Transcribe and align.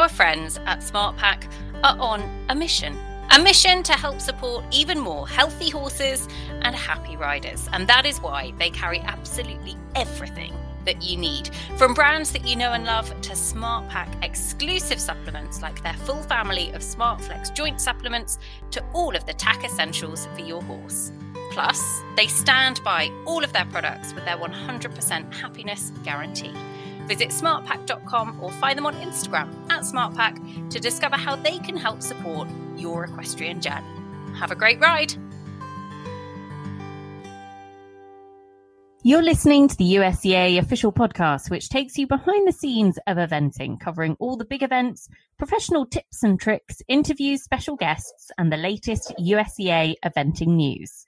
our 0.00 0.08
friends 0.08 0.58
at 0.64 0.80
SmartPak 0.80 1.44
are 1.84 1.98
on 1.98 2.22
a 2.48 2.54
mission. 2.54 2.96
A 3.32 3.38
mission 3.38 3.82
to 3.82 3.92
help 3.92 4.18
support 4.18 4.64
even 4.70 4.98
more 4.98 5.28
healthy 5.28 5.68
horses 5.68 6.26
and 6.62 6.74
happy 6.74 7.18
riders. 7.18 7.68
And 7.74 7.86
that 7.86 8.06
is 8.06 8.18
why 8.18 8.54
they 8.58 8.70
carry 8.70 9.00
absolutely 9.00 9.76
everything 9.94 10.54
that 10.86 11.02
you 11.02 11.18
need. 11.18 11.50
From 11.76 11.92
brands 11.92 12.32
that 12.32 12.48
you 12.48 12.56
know 12.56 12.72
and 12.72 12.86
love 12.86 13.08
to 13.20 13.32
SmartPak 13.32 14.24
exclusive 14.24 14.98
supplements 14.98 15.60
like 15.60 15.82
their 15.82 15.92
full 15.92 16.22
family 16.22 16.70
of 16.72 16.80
SmartFlex 16.80 17.54
joint 17.54 17.78
supplements 17.78 18.38
to 18.70 18.82
all 18.94 19.14
of 19.14 19.26
the 19.26 19.34
tack 19.34 19.64
essentials 19.64 20.26
for 20.34 20.40
your 20.40 20.62
horse. 20.62 21.12
Plus, 21.50 22.02
they 22.16 22.26
stand 22.26 22.82
by 22.84 23.10
all 23.26 23.44
of 23.44 23.52
their 23.52 23.66
products 23.66 24.14
with 24.14 24.24
their 24.24 24.38
100% 24.38 25.34
happiness 25.34 25.92
guarantee. 26.04 26.54
Visit 27.10 27.30
smartpak.com 27.30 28.38
or 28.40 28.52
find 28.52 28.78
them 28.78 28.86
on 28.86 28.94
Instagram 28.94 29.52
at 29.68 29.80
smartpak 29.80 30.70
to 30.70 30.78
discover 30.78 31.16
how 31.16 31.34
they 31.34 31.58
can 31.58 31.76
help 31.76 32.02
support 32.02 32.48
your 32.76 33.06
equestrian 33.06 33.60
journey. 33.60 33.84
Have 34.38 34.52
a 34.52 34.54
great 34.54 34.78
ride! 34.78 35.12
You're 39.02 39.22
listening 39.22 39.66
to 39.66 39.76
the 39.76 39.94
USEA 39.94 40.60
official 40.60 40.92
podcast, 40.92 41.50
which 41.50 41.68
takes 41.68 41.98
you 41.98 42.06
behind 42.06 42.46
the 42.46 42.52
scenes 42.52 42.96
of 43.08 43.16
eventing, 43.16 43.80
covering 43.80 44.14
all 44.20 44.36
the 44.36 44.44
big 44.44 44.62
events, 44.62 45.08
professional 45.36 45.86
tips 45.86 46.22
and 46.22 46.38
tricks, 46.38 46.80
interviews, 46.86 47.42
special 47.42 47.74
guests, 47.74 48.30
and 48.38 48.52
the 48.52 48.56
latest 48.56 49.12
USEA 49.18 49.96
eventing 50.04 50.54
news. 50.54 51.06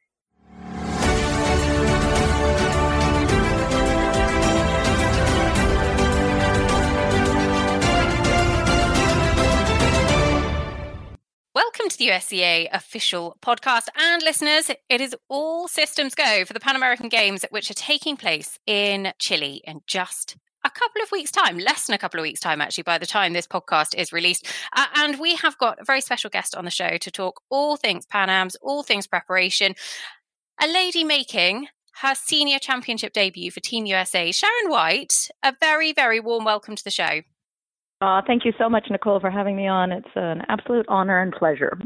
USEA 12.09 12.69
official 12.73 13.37
podcast. 13.43 13.89
And 13.97 14.23
listeners, 14.23 14.71
it 14.89 15.01
is 15.01 15.15
all 15.29 15.69
systems 15.69 16.15
go 16.15 16.45
for 16.45 16.53
the 16.53 16.61
Pan 16.61 16.77
American 16.77 17.09
Games, 17.09 17.45
which 17.51 17.71
are 17.71 17.75
taking 17.75 18.17
place 18.17 18.59
in 18.67 19.13
Chile 19.19 19.63
in 19.65 19.81
just 19.87 20.37
a 20.65 20.71
couple 20.71 21.03
of 21.03 21.11
weeks' 21.11 21.31
time, 21.31 21.59
less 21.59 21.87
than 21.87 21.95
a 21.95 21.99
couple 21.99 22.21
of 22.21 22.23
weeks' 22.23 22.41
time, 22.41 22.61
actually, 22.61 22.85
by 22.85 22.99
the 22.99 23.07
time 23.07 23.33
this 23.33 23.47
podcast 23.47 23.95
is 23.95 24.13
released. 24.13 24.47
Uh, 24.75 24.87
and 24.97 25.21
we 25.21 25.35
have 25.37 25.59
got 25.59 25.81
a 25.81 25.85
very 25.85 26.01
special 26.01 26.31
guest 26.31 26.55
on 26.55 26.65
the 26.65 26.71
show 26.71 26.97
to 26.99 27.11
talk 27.11 27.41
all 27.51 27.77
things 27.77 28.07
Pan 28.07 28.31
Ams, 28.31 28.57
all 28.63 28.83
things 28.83 29.07
preparation. 29.07 29.75
A 30.61 30.67
lady 30.69 31.05
making 31.05 31.69
her 32.01 32.15
senior 32.15 32.59
championship 32.59 33.13
debut 33.13 33.51
for 33.51 33.61
Team 33.61 33.87
USA, 33.87 34.33
Sharon 34.33 34.71
White. 34.71 35.31
A 35.43 35.55
very, 35.61 35.93
very 35.93 36.21
warm 36.21 36.45
welcome 36.45 36.75
to 36.77 36.85
the 36.85 36.91
show. 36.91 37.23
Uh, 38.03 38.21
thank 38.27 38.45
you 38.45 38.53
so 38.59 38.69
much, 38.69 38.89
Nicole, 38.91 39.21
for 39.21 39.31
having 39.31 39.55
me 39.55 39.69
on. 39.69 39.93
It's 39.93 40.09
an 40.17 40.43
absolute 40.49 40.85
honor 40.89 41.23
and 41.23 41.33
pleasure. 41.33 41.79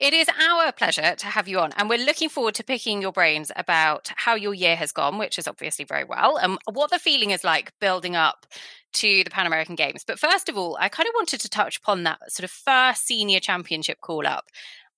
It 0.00 0.14
is 0.14 0.26
our 0.48 0.72
pleasure 0.72 1.14
to 1.16 1.26
have 1.26 1.46
you 1.46 1.60
on, 1.60 1.70
and 1.76 1.90
we're 1.90 1.98
looking 1.98 2.30
forward 2.30 2.54
to 2.54 2.64
picking 2.64 3.02
your 3.02 3.12
brains 3.12 3.52
about 3.54 4.10
how 4.16 4.36
your 4.36 4.54
year 4.54 4.74
has 4.74 4.90
gone, 4.90 5.18
which 5.18 5.38
is 5.38 5.46
obviously 5.46 5.84
very 5.84 6.02
well, 6.02 6.38
and 6.38 6.56
what 6.72 6.90
the 6.90 6.98
feeling 6.98 7.30
is 7.30 7.44
like 7.44 7.78
building 7.78 8.16
up 8.16 8.46
to 8.94 9.22
the 9.22 9.28
Pan 9.28 9.46
American 9.46 9.74
Games. 9.74 10.02
But 10.06 10.18
first 10.18 10.48
of 10.48 10.56
all, 10.56 10.78
I 10.80 10.88
kind 10.88 11.06
of 11.06 11.12
wanted 11.14 11.40
to 11.40 11.50
touch 11.50 11.76
upon 11.76 12.04
that 12.04 12.32
sort 12.32 12.44
of 12.44 12.50
first 12.50 13.06
senior 13.06 13.38
championship 13.38 14.00
call 14.00 14.26
up. 14.26 14.46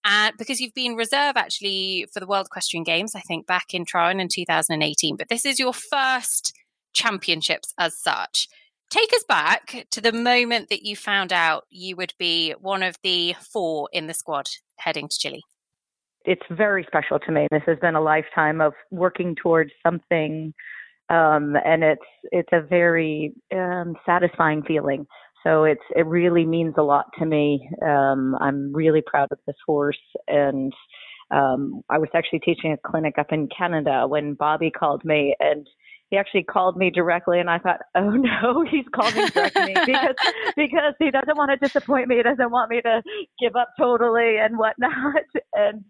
And 0.04 0.32
because 0.38 0.60
you've 0.60 0.74
been 0.74 0.94
reserve 0.94 1.36
actually 1.36 2.06
for 2.14 2.20
the 2.20 2.26
World 2.26 2.46
Equestrian 2.46 2.84
Games, 2.84 3.16
I 3.16 3.20
think 3.20 3.48
back 3.48 3.74
in 3.74 3.84
Tryon 3.84 4.20
in 4.20 4.28
2018, 4.28 5.16
but 5.16 5.28
this 5.28 5.44
is 5.44 5.58
your 5.58 5.72
first 5.72 6.54
championships 6.92 7.74
as 7.78 7.98
such. 7.98 8.46
Take 8.90 9.12
us 9.12 9.24
back 9.24 9.86
to 9.90 10.00
the 10.00 10.12
moment 10.12 10.68
that 10.70 10.84
you 10.84 10.94
found 10.94 11.32
out 11.32 11.64
you 11.70 11.96
would 11.96 12.14
be 12.18 12.52
one 12.60 12.82
of 12.82 12.96
the 13.02 13.34
four 13.52 13.88
in 13.92 14.06
the 14.06 14.14
squad 14.14 14.48
heading 14.78 15.08
to 15.08 15.18
Chile. 15.18 15.42
It's 16.24 16.46
very 16.50 16.84
special 16.86 17.18
to 17.20 17.32
me. 17.32 17.48
This 17.50 17.62
has 17.66 17.78
been 17.80 17.96
a 17.96 18.00
lifetime 18.00 18.60
of 18.60 18.74
working 18.90 19.34
towards 19.34 19.70
something, 19.84 20.54
um, 21.08 21.56
and 21.64 21.82
it's 21.82 22.02
it's 22.32 22.48
a 22.52 22.60
very 22.60 23.32
um, 23.52 23.94
satisfying 24.04 24.62
feeling. 24.62 25.06
So 25.44 25.64
it's 25.64 25.82
it 25.94 26.06
really 26.06 26.44
means 26.44 26.74
a 26.78 26.82
lot 26.82 27.06
to 27.18 27.26
me. 27.26 27.68
Um, 27.84 28.36
I'm 28.40 28.72
really 28.72 29.02
proud 29.04 29.28
of 29.30 29.38
this 29.46 29.56
horse, 29.66 29.98
and 30.28 30.72
um, 31.30 31.82
I 31.90 31.98
was 31.98 32.08
actually 32.14 32.40
teaching 32.40 32.72
a 32.72 32.88
clinic 32.88 33.18
up 33.18 33.32
in 33.32 33.48
Canada 33.56 34.06
when 34.06 34.34
Bobby 34.34 34.70
called 34.70 35.04
me 35.04 35.34
and 35.40 35.66
he 36.10 36.16
actually 36.16 36.44
called 36.44 36.76
me 36.76 36.90
directly 36.90 37.40
and 37.40 37.50
I 37.50 37.58
thought, 37.58 37.80
oh 37.94 38.10
no, 38.10 38.64
he's 38.70 38.86
called 38.94 39.14
me 39.14 39.28
directly 39.28 39.74
because 39.86 40.14
because 40.56 40.94
he 40.98 41.10
doesn't 41.10 41.36
want 41.36 41.50
to 41.50 41.56
disappoint 41.56 42.08
me, 42.08 42.16
he 42.16 42.22
doesn't 42.22 42.50
want 42.50 42.70
me 42.70 42.80
to 42.82 43.02
give 43.40 43.56
up 43.56 43.68
totally 43.78 44.36
and 44.38 44.58
whatnot. 44.58 44.92
And 45.54 45.84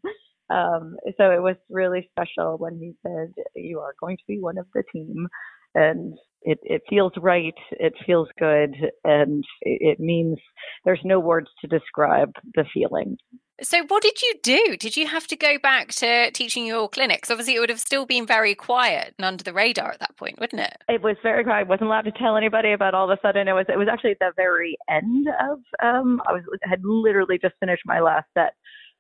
um 0.49 0.97
so 1.19 1.31
it 1.33 1.43
was 1.43 1.57
really 1.69 2.09
special 2.13 2.57
when 2.59 2.79
he 2.79 2.95
said, 3.03 3.33
You 3.55 3.81
are 3.81 3.95
going 4.01 4.17
to 4.17 4.23
be 4.29 4.39
one 4.39 4.59
of 4.59 4.67
the 4.75 4.85
team 4.93 5.29
and 5.75 6.15
it, 6.43 6.59
it 6.63 6.83
feels 6.89 7.13
right, 7.21 7.55
it 7.73 7.93
feels 8.07 8.29
good, 8.39 8.75
and 9.05 9.45
it, 9.63 9.99
it 9.99 10.01
means 10.01 10.39
there's 10.85 11.01
no 11.05 11.19
words 11.21 11.49
to 11.61 11.67
describe 11.67 12.33
the 12.55 12.65
feeling. 12.73 13.17
So, 13.63 13.85
what 13.89 14.03
did 14.03 14.21
you 14.21 14.35
do? 14.43 14.77
Did 14.79 14.99
you 14.99 15.07
have 15.07 15.27
to 15.29 15.37
go 15.37 15.59
back 15.59 15.89
to 15.95 16.31
teaching 16.33 16.67
your 16.67 16.91
clinics? 16.91 17.31
Obviously, 17.31 17.55
it 17.55 17.61
would 17.61 17.71
have 17.71 17.81
still 17.81 18.05
been 18.05 18.27
very 18.27 18.55
quiet 18.55 19.15
and 19.17 19.25
under 19.25 19.43
the 19.43 19.55
radar 19.55 19.93
at 19.93 20.01
that 20.01 20.15
point, 20.17 20.39
wouldn't 20.39 20.61
it? 20.61 20.77
It 20.89 21.03
was 21.03 21.17
very 21.23 21.43
quiet. 21.43 21.61
I 21.61 21.63
wasn't 21.63 21.89
allowed 21.89 22.03
to 22.03 22.13
tell 22.13 22.37
anybody 22.37 22.73
about 22.73 22.93
all 22.93 23.11
of 23.11 23.19
a 23.19 23.21
sudden. 23.23 23.49
It 23.49 23.53
was 23.53 23.65
it 23.69 23.79
was 23.79 23.89
actually 23.91 24.11
at 24.13 24.19
the 24.19 24.33
very 24.37 24.77
end 24.91 25.29
of 25.41 25.61
um 25.83 26.21
I 26.29 26.33
was 26.35 26.43
had 26.63 26.85
literally 26.85 27.39
just 27.41 27.55
finished 27.59 27.83
my 27.87 28.01
last 28.01 28.27
set. 28.35 28.53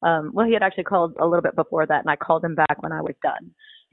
Um 0.03 0.31
well 0.33 0.47
he 0.47 0.55
had 0.55 0.63
actually 0.63 0.85
called 0.85 1.15
a 1.21 1.27
little 1.27 1.43
bit 1.43 1.55
before 1.55 1.87
that 1.87 2.01
and 2.01 2.11
I 2.11 2.17
called 2.17 2.43
him 2.43 2.55
back 2.55 2.83
when 2.83 2.93
I 2.93 3.03
was 3.03 3.15
done. 3.23 3.51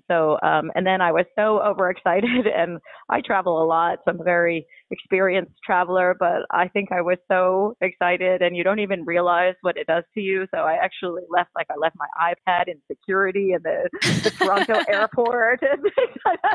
So, 0.09 0.38
um, 0.44 0.72
and 0.75 0.85
then 0.85 1.02
I 1.02 1.12
was 1.12 1.25
so 1.35 1.62
overexcited, 1.66 2.47
and 2.47 2.79
I 3.09 3.22
travel 3.22 3.63
a 3.63 3.66
lot, 3.66 4.00
so 4.03 4.12
I'm 4.12 4.23
very 4.23 4.68
experienced 4.94 5.54
traveler, 5.66 6.16
but 6.18 6.46
I 6.52 6.68
think 6.68 6.92
I 6.92 7.02
was 7.02 7.18
so 7.30 7.76
excited, 7.81 8.42
and 8.42 8.56
you 8.56 8.64
don't 8.64 8.80
even 8.80 9.04
realize 9.04 9.56
what 9.62 9.76
it 9.78 9.88
does 9.88 10.04
to 10.14 10.22
you. 10.22 10.46
So 10.54 10.62
I 10.62 10.74
actually 10.74 11.24
left, 11.30 11.50
like, 11.56 11.68
I 11.70 11.76
left 11.78 11.96
my 11.98 12.08
iPad 12.31 12.68
in 12.68 12.80
security 12.90 13.52
in 13.53 13.62
the, 13.64 13.90
the 14.24 14.30
Toronto 14.32 14.80
airport, 14.88 15.62
and 15.72 15.84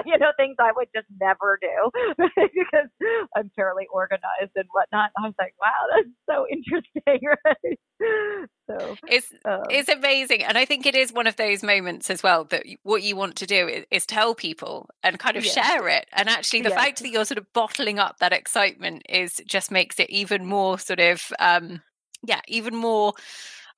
you 0.07 0.19
know, 0.19 0.33
things 0.37 0.57
I 0.59 0.73
would 0.75 0.89
just 0.95 1.09
never 1.21 1.59
do 1.61 1.91
because 2.37 2.89
I'm 3.37 3.51
fairly 3.57 3.87
organized 3.93 4.53
and 4.57 4.67
whatnot. 4.73 5.11
I 5.19 5.23
was 5.23 5.35
like, 5.39 5.55
wow, 5.61 5.69
that's 5.95 6.09
so 6.29 6.47
interesting, 6.51 7.29
right? 7.45 8.49
So 8.71 8.97
it's 9.09 9.33
um, 9.45 9.65
it's 9.71 9.89
amazing, 9.89 10.45
and 10.45 10.59
I 10.59 10.65
think 10.65 10.85
it 10.87 10.95
is 10.95 11.13
one 11.13 11.27
of 11.27 11.37
those 11.37 11.63
moments 11.63 12.11
as 12.11 12.23
well 12.23 12.45
that 12.45 12.65
what 12.83 13.03
you 13.03 13.17
want 13.17 13.37
to 13.37 13.47
do 13.47 13.67
is, 13.67 13.85
is 13.91 14.07
tell 14.07 14.35
people 14.35 14.89
and 15.03 15.19
kind 15.19 15.37
of 15.37 15.45
yes. 15.45 15.55
share 15.55 15.89
it. 15.89 16.07
And 16.13 16.29
actually, 16.29 16.63
the 16.63 16.69
yes. 16.69 16.79
fact 16.79 16.99
that 17.01 17.09
you're 17.09 17.25
sort 17.25 17.39
of 17.39 17.47
bottling 17.55 17.99
up 17.99 18.19
that 18.19 18.28
excitement 18.33 19.03
is 19.09 19.41
just 19.47 19.71
makes 19.71 19.99
it 19.99 20.11
even 20.11 20.45
more 20.45 20.79
sort 20.79 21.01
of 21.01 21.33
um, 21.39 21.83
yeah, 22.27 22.41
even 22.49 22.75
more 22.75 23.13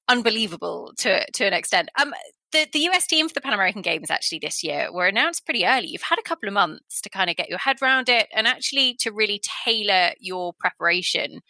unbelievable 0.09 0.93
to 0.99 1.25
to 1.33 1.45
an 1.45 1.53
extent. 1.53 1.89
Um, 2.01 2.13
the, 2.53 2.67
the 2.73 2.89
US 2.91 3.07
team 3.07 3.29
for 3.29 3.35
the 3.35 3.41
Pan 3.41 3.53
American 3.53 3.83
Games 3.83 4.11
actually 4.11 4.41
this 4.41 4.65
year 4.65 4.93
were 4.93 5.07
announced 5.07 5.45
pretty 5.45 5.65
early. 5.65 5.89
You've 5.89 6.03
had 6.03 6.19
a 6.19 6.29
couple 6.29 6.49
of 6.49 6.55
months 6.55 7.01
to 7.03 7.09
kind 7.09 7.31
of 7.31 7.37
get 7.37 7.49
your 7.49 7.59
head 7.59 7.81
around 7.81 8.09
it 8.09 8.27
and 8.35 8.47
actually 8.47 8.95
to 9.01 9.13
really 9.13 9.41
tailor 9.65 10.13
your 10.19 10.53
preparation 10.55 11.41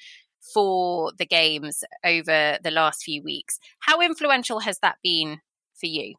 for 0.53 1.13
the 1.17 1.27
games 1.27 1.85
over 2.05 2.59
the 2.63 2.71
last 2.71 3.03
few 3.03 3.23
weeks. 3.23 3.59
How 3.81 4.01
influential 4.01 4.61
has 4.61 4.79
that 4.81 4.97
been 5.03 5.39
for 5.79 5.87
you? 5.87 6.15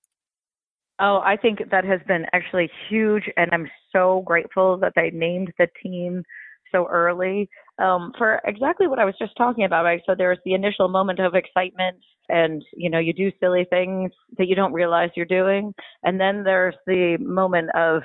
Oh, 1.00 1.20
I 1.24 1.36
think 1.36 1.60
that 1.72 1.84
has 1.84 2.00
been 2.08 2.28
actually 2.32 2.70
huge, 2.88 3.24
and 3.36 3.50
I'm 3.52 3.70
so 3.92 4.22
grateful 4.24 4.78
that 4.78 4.94
they 4.96 5.10
named 5.10 5.52
the 5.58 5.68
team 5.82 6.24
so 6.72 6.88
early 6.90 7.50
um, 7.80 8.12
for 8.18 8.42
exactly 8.46 8.88
what 8.88 9.00
I 9.00 9.06
was 9.06 9.16
just 9.20 9.34
talking 9.38 9.66
about. 9.66 9.84
Right? 9.84 10.02
So 10.06 10.16
there's 10.18 10.40
the 10.46 10.54
initial 10.54 10.88
moment 10.90 11.20
of 11.20 11.36
excitement, 11.36 11.98
and 12.30 12.64
you 12.76 12.90
know 12.90 13.00
you 13.00 13.14
do 13.14 13.32
silly 13.40 13.66
things 13.70 14.12
that 14.38 14.48
you 14.48 14.56
don't 14.56 14.74
realize 14.74 15.10
you're 15.16 15.26
doing, 15.26 15.74
and 16.04 16.20
then 16.20 16.44
there's 16.44 16.76
the 16.88 17.18
moment 17.20 17.70
of 17.76 18.04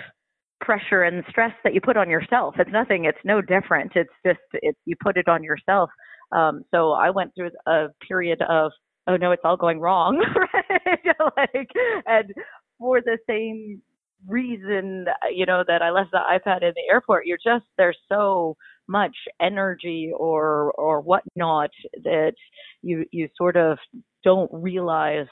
pressure 0.60 1.02
and 1.02 1.22
stress 1.28 1.52
that 1.64 1.74
you 1.74 1.80
put 1.80 1.96
on 1.96 2.08
yourself. 2.08 2.54
It's 2.58 2.70
nothing. 2.72 3.04
It's 3.04 3.18
no 3.24 3.40
different. 3.40 3.92
It's 3.94 4.10
just 4.24 4.40
it's 4.54 4.78
you 4.84 4.96
put 5.02 5.16
it 5.16 5.28
on 5.28 5.42
yourself. 5.42 5.90
Um, 6.32 6.62
so 6.74 6.92
I 6.92 7.10
went 7.10 7.32
through 7.34 7.50
a 7.66 7.86
period 8.06 8.42
of 8.48 8.72
oh 9.06 9.16
no, 9.16 9.32
it's 9.32 9.42
all 9.44 9.56
going 9.56 9.80
wrong, 9.80 10.18
right? 10.54 10.98
like, 11.36 11.70
and 12.06 12.32
for 12.78 13.00
the 13.00 13.18
same 13.28 13.80
reason, 14.26 15.06
you 15.34 15.46
know, 15.46 15.64
that 15.66 15.82
I 15.82 15.90
left 15.90 16.10
the 16.12 16.18
iPad 16.18 16.62
in 16.62 16.72
the 16.74 16.90
airport, 16.90 17.26
you're 17.26 17.38
just 17.42 17.64
there's 17.76 17.98
so 18.08 18.56
much 18.88 19.16
energy 19.40 20.12
or 20.16 20.72
or 20.72 21.00
whatnot 21.00 21.70
that 22.04 22.34
you 22.82 23.04
you 23.10 23.28
sort 23.36 23.56
of 23.56 23.78
don't 24.22 24.50
realize 24.52 25.26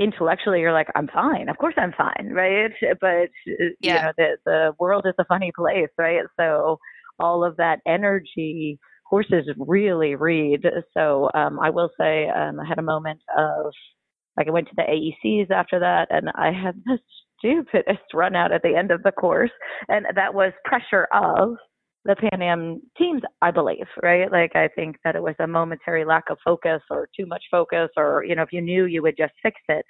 intellectually 0.00 0.60
you're 0.60 0.72
like 0.72 0.88
i'm 0.96 1.08
fine 1.08 1.48
of 1.48 1.56
course 1.58 1.74
i'm 1.76 1.92
fine 1.96 2.30
right 2.32 2.70
but 3.00 3.28
yeah. 3.46 3.72
you 3.80 3.92
know 3.94 4.12
the 4.16 4.36
the 4.46 4.72
world 4.80 5.04
is 5.06 5.14
a 5.18 5.24
funny 5.24 5.52
place 5.56 5.88
right 5.96 6.22
so 6.38 6.78
all 7.20 7.44
of 7.44 7.56
that 7.56 7.80
energy 7.86 8.78
horses 9.08 9.48
really 9.56 10.14
read. 10.14 10.64
So 10.94 11.30
um, 11.34 11.58
I 11.60 11.70
will 11.70 11.90
say 11.98 12.28
um, 12.28 12.60
I 12.60 12.66
had 12.66 12.78
a 12.78 12.82
moment 12.82 13.20
of 13.36 13.72
like 14.36 14.46
I 14.46 14.50
went 14.50 14.68
to 14.68 14.74
the 14.76 14.82
AECs 14.82 15.50
after 15.50 15.80
that, 15.80 16.08
and 16.10 16.30
I 16.34 16.52
had 16.52 16.80
the 16.84 16.98
stupidest 17.38 18.14
run 18.14 18.34
out 18.36 18.52
at 18.52 18.62
the 18.62 18.76
end 18.76 18.90
of 18.90 19.02
the 19.02 19.12
course, 19.12 19.50
and 19.88 20.06
that 20.14 20.34
was 20.34 20.52
pressure 20.64 21.06
of 21.12 21.56
the 22.04 22.16
Pan 22.16 22.42
Am 22.42 22.80
teams, 22.96 23.22
I 23.42 23.50
believe, 23.50 23.86
right? 24.02 24.30
Like 24.30 24.52
I 24.54 24.68
think 24.68 24.96
that 25.04 25.16
it 25.16 25.22
was 25.22 25.34
a 25.38 25.46
momentary 25.46 26.04
lack 26.04 26.24
of 26.30 26.38
focus 26.44 26.80
or 26.90 27.08
too 27.18 27.26
much 27.26 27.44
focus, 27.50 27.90
or 27.96 28.24
you 28.24 28.34
know, 28.34 28.42
if 28.42 28.52
you 28.52 28.60
knew, 28.60 28.86
you 28.86 29.02
would 29.02 29.16
just 29.16 29.34
fix 29.42 29.60
it. 29.68 29.84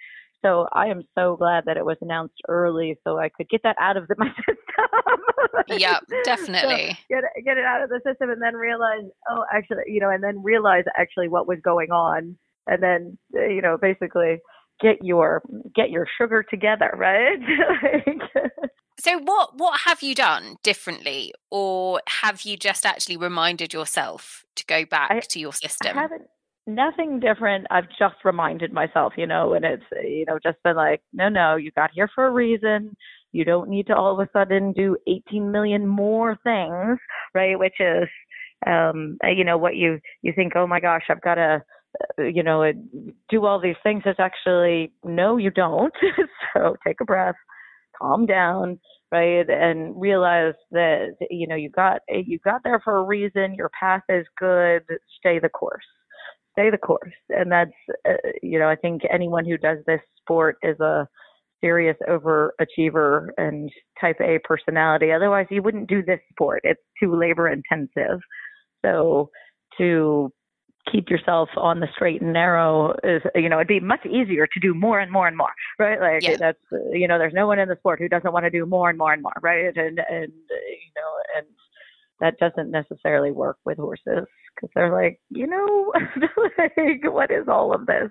So 0.45 0.69
I 0.73 0.87
am 0.87 1.03
so 1.17 1.37
glad 1.37 1.65
that 1.67 1.77
it 1.77 1.85
was 1.85 1.97
announced 2.01 2.37
early, 2.49 2.97
so 3.05 3.19
I 3.19 3.29
could 3.29 3.49
get 3.49 3.61
that 3.65 3.77
out 3.81 3.97
of 3.97 4.07
the, 4.09 4.15
my 4.19 4.29
system. 4.29 5.79
yeah, 5.79 5.99
definitely. 6.25 6.91
So 6.91 7.17
get 7.17 7.25
it, 7.25 7.45
get 7.45 7.59
it 7.59 7.65
out 7.65 7.83
of 7.83 7.89
the 7.89 8.01
system, 8.07 8.31
and 8.31 8.41
then 8.41 8.55
realize, 8.55 9.05
oh, 9.31 9.45
actually, 9.53 9.85
you 9.87 10.01
know, 10.01 10.11
and 10.11 10.23
then 10.23 10.43
realize 10.43 10.85
actually 10.97 11.29
what 11.29 11.49
was 11.49 11.59
going 11.65 11.91
on, 11.91 12.37
and 12.67 12.83
then 12.83 13.19
you 13.33 13.61
know, 13.63 13.77
basically 13.81 14.39
get 14.81 14.97
your 15.03 15.43
get 15.75 15.91
your 15.91 16.07
sugar 16.21 16.45
together, 16.49 16.91
right? 16.97 17.39
so 18.99 19.19
what 19.19 19.57
what 19.57 19.81
have 19.85 20.03
you 20.03 20.15
done 20.15 20.57
differently 20.63 21.33
or 21.51 22.01
have 22.09 22.43
you 22.43 22.57
just 22.57 22.85
actually 22.87 23.17
reminded 23.17 23.73
yourself 23.73 24.45
to 24.57 24.65
go 24.67 24.85
back 24.85 25.11
I, 25.11 25.21
to 25.21 25.41
your 25.41 25.53
system? 25.53 25.99
I 25.99 26.03
haven't 26.03 26.23
nothing 26.67 27.19
different. 27.19 27.67
I've 27.71 27.89
just 27.99 28.17
reminded 28.25 28.73
myself, 28.73 29.15
you 29.17 29.27
know, 29.27 29.55
and 29.55 29.65
it's 29.65 29.85
you 30.03 30.25
know 30.27 30.39
just 30.43 30.63
been 30.63 30.77
like, 30.77 31.01
no, 31.13 31.29
no, 31.29 31.57
you 31.57 31.71
got 31.73 31.91
here 31.93 32.09
for 32.15 32.27
a 32.27 32.31
reason. 32.31 32.97
You 33.33 33.45
don't 33.45 33.69
need 33.69 33.87
to 33.89 33.97
all 33.97 34.19
of 34.19 34.27
a 34.27 34.31
sudden 34.33 34.73
do 34.73 34.97
18 35.07 35.51
million 35.51 35.87
more 35.87 36.39
things, 36.45 36.99
right? 37.35 37.59
Which 37.59 37.81
is 37.81 38.09
um 38.67 39.19
you 39.25 39.45
know 39.45 39.59
what 39.59 39.77
you 39.77 40.01
you 40.23 40.33
think, 40.35 40.53
"Oh 40.57 40.67
my 40.67 40.81
gosh, 40.81 41.05
I've 41.09 41.23
got 41.23 41.37
to 41.37 41.63
you 42.19 42.43
know, 42.43 42.71
do 43.29 43.45
all 43.45 43.61
these 43.61 43.77
things 43.83 44.03
is 44.07 44.17
actually 44.19 44.93
no, 45.05 45.37
you 45.37 45.51
don't. 45.51 45.93
so 46.55 46.77
take 46.87 47.01
a 47.01 47.05
breath, 47.05 47.35
calm 47.97 48.27
down, 48.27 48.79
right, 49.13 49.49
and 49.49 50.01
realize 50.01 50.55
that 50.73 51.17
you 51.31 51.47
know 51.47 51.57
you 51.57 51.71
got 51.71 52.01
you 52.09 52.39
got 52.41 52.63
there 52.65 52.81
for 52.83 52.99
a 52.99 53.03
reason. 53.03 53.55
Your 53.55 53.71
path 53.79 54.03
is 54.09 54.27
good. 54.39 54.83
Stay 55.19 55.39
the 55.39 55.49
course. 55.49 55.85
Stay 56.53 56.71
the 56.71 56.79
course, 56.79 57.15
and 57.31 57.51
that's 57.51 57.71
uh, 58.09 58.15
you 58.43 58.59
know 58.59 58.69
I 58.69 58.77
think 58.77 59.03
anyone 59.13 59.45
who 59.45 59.57
does 59.57 59.79
this 59.87 60.01
sport 60.23 60.57
is 60.63 60.79
a 60.81 61.09
serious 61.61 61.97
overachiever 62.09 63.29
and 63.37 63.71
type 64.01 64.17
A 64.21 64.39
personality. 64.45 65.11
Otherwise, 65.13 65.47
you 65.51 65.63
wouldn't 65.63 65.89
do 65.89 66.03
this 66.05 66.21
sport. 66.31 66.61
It's 66.65 66.81
too 67.03 67.17
labor 67.17 67.49
intensive. 67.49 68.21
So 68.85 69.31
to 69.79 70.33
keep 70.91 71.11
yourself 71.11 71.49
on 71.57 71.81
the 71.81 71.89
straight 71.95 72.21
and 72.21 72.33
narrow 72.33 72.95
is 73.03 73.23
you 73.35 73.49
know 73.49 73.57
it'd 73.57 73.69
be 73.69 73.81
much 73.81 74.05
easier 74.07 74.47
to 74.47 74.61
do 74.61 74.75
more 74.75 75.01
and 75.01 75.13
more 75.13 75.27
and 75.27 75.37
more 75.37 75.53
right 75.79 76.01
like 76.01 76.23
yeah. 76.23 76.37
that's 76.37 76.59
you 76.93 77.07
know 77.07 77.19
there's 77.19 77.35
no 77.35 77.47
one 77.47 77.59
in 77.59 77.69
the 77.69 77.77
sport 77.77 77.99
who 77.99 78.09
doesn't 78.09 78.33
want 78.33 78.45
to 78.45 78.51
do 78.51 78.67
more 78.67 78.89
and 78.89 78.99
more 78.99 79.13
and 79.13 79.23
more 79.23 79.33
right 79.43 79.77
and 79.77 79.99
and 79.99 80.33
you 80.49 80.93
know 80.97 81.13
and 81.37 81.47
that 82.21 82.39
doesn't 82.39 82.71
necessarily 82.71 83.31
work 83.31 83.59
with 83.65 83.79
horses 83.79 84.27
because 84.55 84.71
they're 84.75 84.93
like 84.93 85.21
you 85.31 85.47
know 85.47 85.93
like 86.59 87.03
what 87.13 87.31
is 87.31 87.47
all 87.49 87.75
of 87.75 87.87
this 87.87 88.11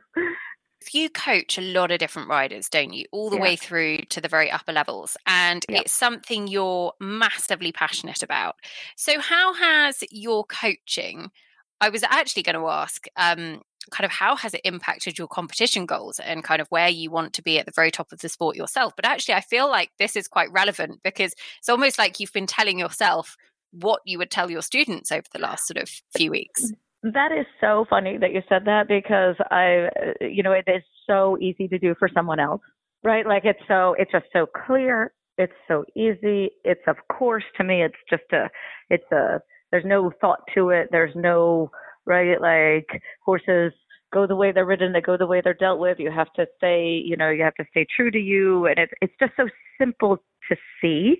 you 0.93 1.09
coach 1.09 1.57
a 1.57 1.61
lot 1.61 1.91
of 1.91 1.99
different 1.99 2.29
riders, 2.29 2.69
don't 2.69 2.93
you? 2.93 3.05
All 3.11 3.29
the 3.29 3.37
yeah. 3.37 3.41
way 3.41 3.55
through 3.55 3.97
to 4.09 4.21
the 4.21 4.27
very 4.27 4.49
upper 4.49 4.71
levels. 4.71 5.17
And 5.25 5.65
yeah. 5.67 5.81
it's 5.81 5.91
something 5.91 6.47
you're 6.47 6.93
massively 7.01 7.71
passionate 7.71 8.23
about. 8.23 8.55
So, 8.95 9.19
how 9.19 9.53
has 9.53 10.03
your 10.11 10.45
coaching 10.45 11.31
I 11.79 11.89
was 11.89 12.03
actually 12.03 12.43
going 12.43 12.55
to 12.55 12.67
ask, 12.67 13.05
um, 13.15 13.61
kind 13.91 14.05
of 14.05 14.11
how 14.11 14.35
has 14.35 14.53
it 14.53 14.61
impacted 14.63 15.17
your 15.17 15.27
competition 15.27 15.85
goals 15.85 16.19
and 16.19 16.43
kind 16.43 16.61
of 16.61 16.67
where 16.69 16.89
you 16.89 17.09
want 17.11 17.33
to 17.33 17.41
be 17.41 17.59
at 17.59 17.65
the 17.65 17.71
very 17.75 17.91
top 17.91 18.11
of 18.11 18.19
the 18.19 18.29
sport 18.29 18.55
yourself? 18.55 18.93
But 18.95 19.05
actually, 19.05 19.35
I 19.35 19.41
feel 19.41 19.69
like 19.69 19.91
this 19.99 20.15
is 20.15 20.27
quite 20.27 20.51
relevant 20.51 21.01
because 21.03 21.33
it's 21.59 21.69
almost 21.69 21.97
like 21.97 22.19
you've 22.19 22.33
been 22.33 22.47
telling 22.47 22.79
yourself 22.79 23.37
what 23.71 24.01
you 24.05 24.17
would 24.17 24.31
tell 24.31 24.49
your 24.49 24.61
students 24.61 25.11
over 25.11 25.25
the 25.31 25.39
last 25.39 25.67
sort 25.67 25.77
of 25.77 25.89
few 26.15 26.31
weeks. 26.31 26.71
That 27.03 27.31
is 27.31 27.45
so 27.61 27.85
funny 27.89 28.17
that 28.17 28.33
you 28.33 28.41
said 28.49 28.65
that 28.65 28.87
because 28.87 29.35
I, 29.51 29.89
uh, 29.95 30.25
you 30.25 30.41
know, 30.41 30.51
it 30.51 30.65
is 30.67 30.81
so 31.05 31.37
easy 31.39 31.67
to 31.67 31.77
do 31.77 31.95
for 31.99 32.09
someone 32.13 32.39
else, 32.39 32.61
right? 33.03 33.25
Like 33.25 33.45
it's 33.45 33.59
so, 33.67 33.95
it's 33.99 34.11
just 34.11 34.25
so 34.33 34.47
clear. 34.65 35.13
It's 35.37 35.53
so 35.67 35.85
easy. 35.95 36.49
It's 36.63 36.81
of 36.87 36.97
course 37.15 37.43
to 37.57 37.63
me, 37.63 37.83
it's 37.83 37.95
just 38.09 38.23
a, 38.33 38.49
it's 38.89 39.09
a, 39.11 39.39
there's 39.71 39.85
no 39.85 40.11
thought 40.21 40.41
to 40.55 40.69
it. 40.69 40.89
There's 40.91 41.15
no 41.15 41.71
right 42.05 42.39
like 42.41 43.01
horses 43.25 43.73
go 44.13 44.25
the 44.25 44.35
way 44.35 44.51
they're 44.51 44.65
ridden, 44.65 44.93
they 44.93 45.01
go 45.01 45.17
the 45.17 45.27
way 45.27 45.41
they're 45.43 45.53
dealt 45.53 45.79
with. 45.79 45.99
You 45.99 46.11
have 46.11 46.31
to 46.33 46.45
stay, 46.57 47.01
you 47.03 47.17
know, 47.17 47.29
you 47.29 47.43
have 47.43 47.55
to 47.55 47.65
stay 47.71 47.85
true 47.95 48.11
to 48.11 48.19
you, 48.19 48.67
and 48.67 48.77
it's 48.79 48.93
it's 49.01 49.13
just 49.19 49.33
so 49.37 49.47
simple 49.79 50.17
to 50.49 50.55
see. 50.81 51.19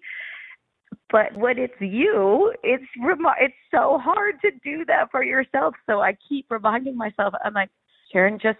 But 1.09 1.35
when 1.35 1.57
it's 1.57 1.73
you, 1.79 2.53
it's 2.63 2.83
it's 2.95 3.53
so 3.71 3.99
hard 4.01 4.35
to 4.41 4.51
do 4.63 4.85
that 4.85 5.09
for 5.11 5.23
yourself. 5.23 5.75
So 5.85 6.01
I 6.01 6.17
keep 6.27 6.45
reminding 6.49 6.97
myself, 6.97 7.33
I'm 7.43 7.53
like, 7.53 7.69
Sharon, 8.11 8.39
just 8.41 8.59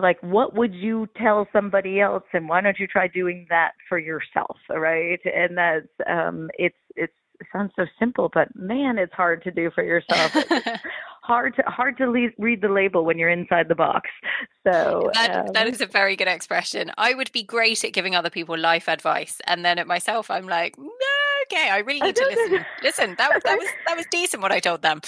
like 0.00 0.22
what 0.22 0.54
would 0.54 0.72
you 0.74 1.06
tell 1.16 1.48
somebody 1.52 2.00
else 2.00 2.22
and 2.32 2.48
why 2.48 2.60
don't 2.60 2.78
you 2.78 2.86
try 2.86 3.08
doing 3.08 3.44
that 3.50 3.72
for 3.88 3.98
yourself 3.98 4.56
right 4.70 5.18
and 5.24 5.58
that's 5.58 5.88
um 6.08 6.48
it's 6.58 6.76
it's 6.94 7.12
it 7.12 7.23
sounds 7.52 7.72
so 7.76 7.86
simple, 7.98 8.30
but 8.32 8.54
man, 8.54 8.98
it's 8.98 9.12
hard 9.12 9.42
to 9.44 9.50
do 9.50 9.70
for 9.74 9.82
yourself. 9.84 10.32
hard 11.22 11.56
to 11.56 11.62
hard 11.62 11.96
to 11.98 12.06
read 12.38 12.60
the 12.60 12.68
label 12.68 13.04
when 13.04 13.18
you're 13.18 13.30
inside 13.30 13.68
the 13.68 13.74
box. 13.74 14.10
So 14.66 15.10
that, 15.14 15.34
um, 15.34 15.46
that 15.54 15.66
is 15.66 15.80
a 15.80 15.86
very 15.86 16.16
good 16.16 16.28
expression. 16.28 16.92
I 16.98 17.14
would 17.14 17.32
be 17.32 17.42
great 17.42 17.84
at 17.84 17.92
giving 17.92 18.14
other 18.14 18.30
people 18.30 18.58
life 18.58 18.88
advice, 18.88 19.40
and 19.46 19.64
then 19.64 19.78
at 19.78 19.86
myself, 19.86 20.30
I'm 20.30 20.46
like, 20.46 20.78
no, 20.78 20.88
okay, 21.46 21.70
I 21.70 21.78
really 21.78 22.00
need 22.00 22.16
to 22.16 22.24
listen. 22.24 22.66
listen, 22.82 23.14
that 23.18 23.42
that 23.44 23.58
was 23.58 23.68
that 23.86 23.96
was 23.96 24.06
decent 24.10 24.42
what 24.42 24.52
I 24.52 24.60
told 24.60 24.82
them. 24.82 25.00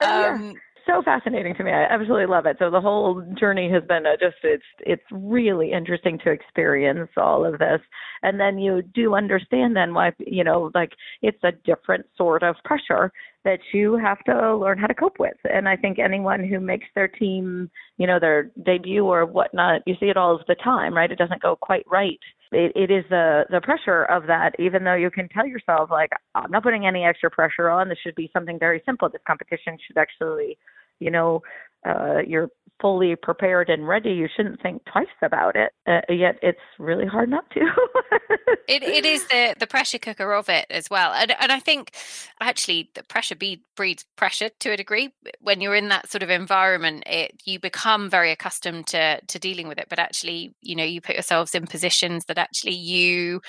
Um, 0.00 0.50
yeah 0.50 0.52
so 0.86 1.02
fascinating 1.02 1.54
to 1.56 1.64
me. 1.64 1.70
I 1.70 1.84
absolutely 1.84 2.26
love 2.26 2.46
it. 2.46 2.56
So 2.58 2.70
the 2.70 2.80
whole 2.80 3.22
journey 3.38 3.70
has 3.72 3.82
been 3.88 4.06
uh, 4.06 4.16
just 4.20 4.36
it's 4.42 4.62
it's 4.80 5.02
really 5.10 5.72
interesting 5.72 6.18
to 6.24 6.30
experience 6.30 7.10
all 7.16 7.44
of 7.44 7.58
this, 7.58 7.80
and 8.22 8.38
then 8.38 8.58
you 8.58 8.82
do 8.82 9.14
understand 9.14 9.76
then 9.76 9.94
why 9.94 10.12
you 10.18 10.44
know 10.44 10.70
like 10.74 10.92
it's 11.22 11.42
a 11.44 11.52
different 11.64 12.06
sort 12.16 12.42
of 12.42 12.56
pressure 12.64 13.12
that 13.44 13.60
you 13.72 13.96
have 13.96 14.22
to 14.24 14.56
learn 14.56 14.78
how 14.78 14.86
to 14.86 14.94
cope 14.94 15.18
with. 15.18 15.36
And 15.44 15.68
I 15.68 15.76
think 15.76 15.98
anyone 15.98 16.46
who 16.46 16.60
makes 16.60 16.86
their 16.94 17.08
team, 17.08 17.70
you 17.96 18.06
know, 18.06 18.20
their 18.20 18.50
debut 18.64 19.04
or 19.04 19.24
whatnot, 19.24 19.82
you 19.86 19.94
see 19.98 20.06
it 20.06 20.16
all 20.16 20.34
of 20.34 20.46
the 20.46 20.56
time, 20.56 20.94
right? 20.94 21.10
It 21.10 21.18
doesn't 21.18 21.42
go 21.42 21.56
quite 21.56 21.86
right. 21.90 22.18
It, 22.52 22.72
it 22.74 22.90
is 22.90 23.04
the 23.10 23.44
the 23.50 23.60
pressure 23.60 24.04
of 24.04 24.26
that. 24.26 24.52
Even 24.58 24.84
though 24.84 24.94
you 24.94 25.10
can 25.10 25.28
tell 25.28 25.46
yourself 25.46 25.90
like, 25.90 26.10
I'm 26.34 26.50
not 26.50 26.62
putting 26.62 26.86
any 26.86 27.04
extra 27.04 27.30
pressure 27.30 27.70
on. 27.70 27.88
This 27.88 27.98
should 28.02 28.14
be 28.14 28.30
something 28.32 28.58
very 28.58 28.82
simple. 28.84 29.08
This 29.08 29.22
competition 29.26 29.78
should 29.86 29.98
actually 29.98 30.58
you 30.98 31.10
know 31.10 31.42
uh, 31.86 32.18
you're 32.26 32.50
fully 32.80 33.14
prepared 33.16 33.68
and 33.68 33.86
ready, 33.86 34.10
you 34.10 34.28
shouldn't 34.34 34.60
think 34.62 34.82
twice 34.90 35.06
about 35.22 35.54
it. 35.56 35.72
Uh, 35.86 36.00
yet 36.08 36.38
it's 36.42 36.58
really 36.78 37.06
hard 37.06 37.28
not 37.28 37.48
to. 37.50 37.60
it, 38.68 38.82
it 38.82 39.04
is 39.04 39.26
the, 39.28 39.54
the 39.58 39.66
pressure 39.66 39.98
cooker 39.98 40.32
of 40.32 40.48
it 40.48 40.66
as 40.70 40.88
well. 40.90 41.12
And, 41.12 41.34
and 41.40 41.52
I 41.52 41.60
think 41.60 41.94
actually 42.40 42.90
the 42.94 43.02
pressure 43.02 43.36
be, 43.36 43.62
breeds 43.76 44.04
pressure 44.16 44.50
to 44.60 44.70
a 44.70 44.76
degree. 44.76 45.10
When 45.40 45.60
you're 45.60 45.74
in 45.74 45.88
that 45.88 46.10
sort 46.10 46.22
of 46.22 46.30
environment, 46.30 47.04
it, 47.06 47.42
you 47.44 47.58
become 47.58 48.08
very 48.08 48.32
accustomed 48.32 48.86
to, 48.88 49.20
to 49.20 49.38
dealing 49.38 49.68
with 49.68 49.78
it. 49.78 49.86
But 49.88 49.98
actually, 49.98 50.54
you 50.62 50.74
know, 50.74 50.84
you 50.84 51.00
put 51.00 51.16
yourselves 51.16 51.54
in 51.54 51.66
positions 51.66 52.24
that 52.26 52.38
actually 52.38 52.74
you 52.74 53.40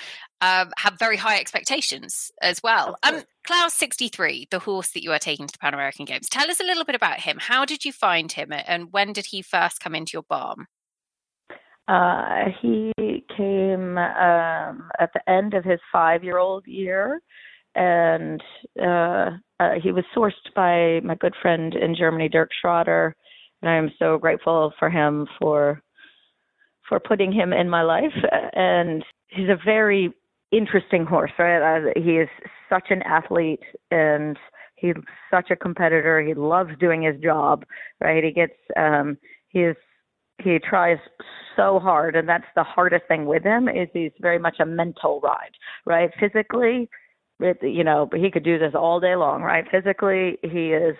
um, 0.42 0.72
have 0.76 0.98
very 0.98 1.16
high 1.16 1.38
expectations 1.38 2.32
as 2.42 2.62
well. 2.62 2.96
Um, 3.04 3.22
Klaus 3.46 3.74
63, 3.74 4.48
the 4.50 4.58
horse 4.58 4.90
that 4.90 5.02
you 5.02 5.12
are 5.12 5.18
taking 5.18 5.46
to 5.46 5.52
the 5.52 5.58
Pan 5.58 5.72
American 5.72 6.04
Games. 6.04 6.28
Tell 6.28 6.50
us 6.50 6.60
a 6.60 6.64
little 6.64 6.84
bit 6.84 6.96
about 6.96 7.20
him. 7.20 7.38
How 7.40 7.64
did 7.64 7.84
you 7.84 7.92
find 7.92 8.30
him 8.30 8.52
and 8.52 8.92
when 8.92 9.12
did 9.12 9.26
he 9.26 9.40
first 9.40 9.80
come 9.80 9.94
into 9.94 10.10
your 10.14 10.24
barn? 10.24 10.66
Uh, 11.88 12.50
he 12.60 12.92
came 13.36 13.98
um, 13.98 14.90
at 14.98 15.10
the 15.14 15.20
end 15.28 15.54
of 15.54 15.64
his 15.64 15.80
five 15.92 16.22
year 16.22 16.38
old 16.38 16.66
year, 16.66 17.20
and 17.74 18.42
uh, 18.80 19.30
uh, 19.60 19.70
he 19.82 19.92
was 19.92 20.04
sourced 20.16 20.32
by 20.54 21.00
my 21.06 21.14
good 21.16 21.34
friend 21.40 21.74
in 21.74 21.94
Germany, 21.94 22.28
Dirk 22.28 22.50
Schroeder. 22.60 23.14
And 23.60 23.70
I 23.70 23.76
am 23.76 23.92
so 23.98 24.18
grateful 24.18 24.72
for 24.78 24.90
him 24.90 25.26
for 25.38 25.82
for 26.88 27.00
putting 27.00 27.32
him 27.32 27.52
in 27.52 27.68
my 27.68 27.82
life. 27.82 28.14
And 28.54 29.04
he's 29.28 29.48
a 29.48 29.58
very 29.64 30.12
interesting 30.52 31.04
horse, 31.06 31.32
right? 31.38 31.78
Uh, 31.78 31.90
he 31.96 32.12
is 32.12 32.28
such 32.68 32.86
an 32.90 33.02
athlete 33.02 33.62
and 33.90 34.38
he's 34.76 34.94
such 35.30 35.50
a 35.50 35.56
competitor. 35.56 36.20
He 36.20 36.34
loves 36.34 36.70
doing 36.78 37.02
his 37.02 37.20
job, 37.20 37.64
right? 38.00 38.22
He 38.22 38.32
gets 38.32 38.54
um 38.76 39.18
he 39.48 39.60
is 39.60 39.76
he 40.42 40.58
tries 40.58 40.98
so 41.56 41.78
hard 41.78 42.16
and 42.16 42.28
that's 42.28 42.44
the 42.56 42.64
hardest 42.64 43.04
thing 43.06 43.26
with 43.26 43.44
him 43.44 43.68
is 43.68 43.88
he's 43.92 44.12
very 44.20 44.38
much 44.38 44.56
a 44.60 44.66
mental 44.66 45.20
ride, 45.20 45.52
right? 45.86 46.10
Physically, 46.18 46.88
it, 47.40 47.58
you 47.62 47.84
know, 47.84 48.08
he 48.14 48.30
could 48.30 48.44
do 48.44 48.58
this 48.58 48.72
all 48.74 49.00
day 49.00 49.16
long, 49.16 49.42
right? 49.42 49.64
Physically, 49.70 50.38
he 50.42 50.72
is 50.72 50.96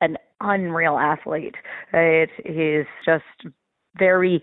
an 0.00 0.16
unreal 0.40 0.98
athlete. 0.98 1.54
Right? 1.92 2.28
He's 2.44 2.86
just 3.04 3.24
very 3.98 4.42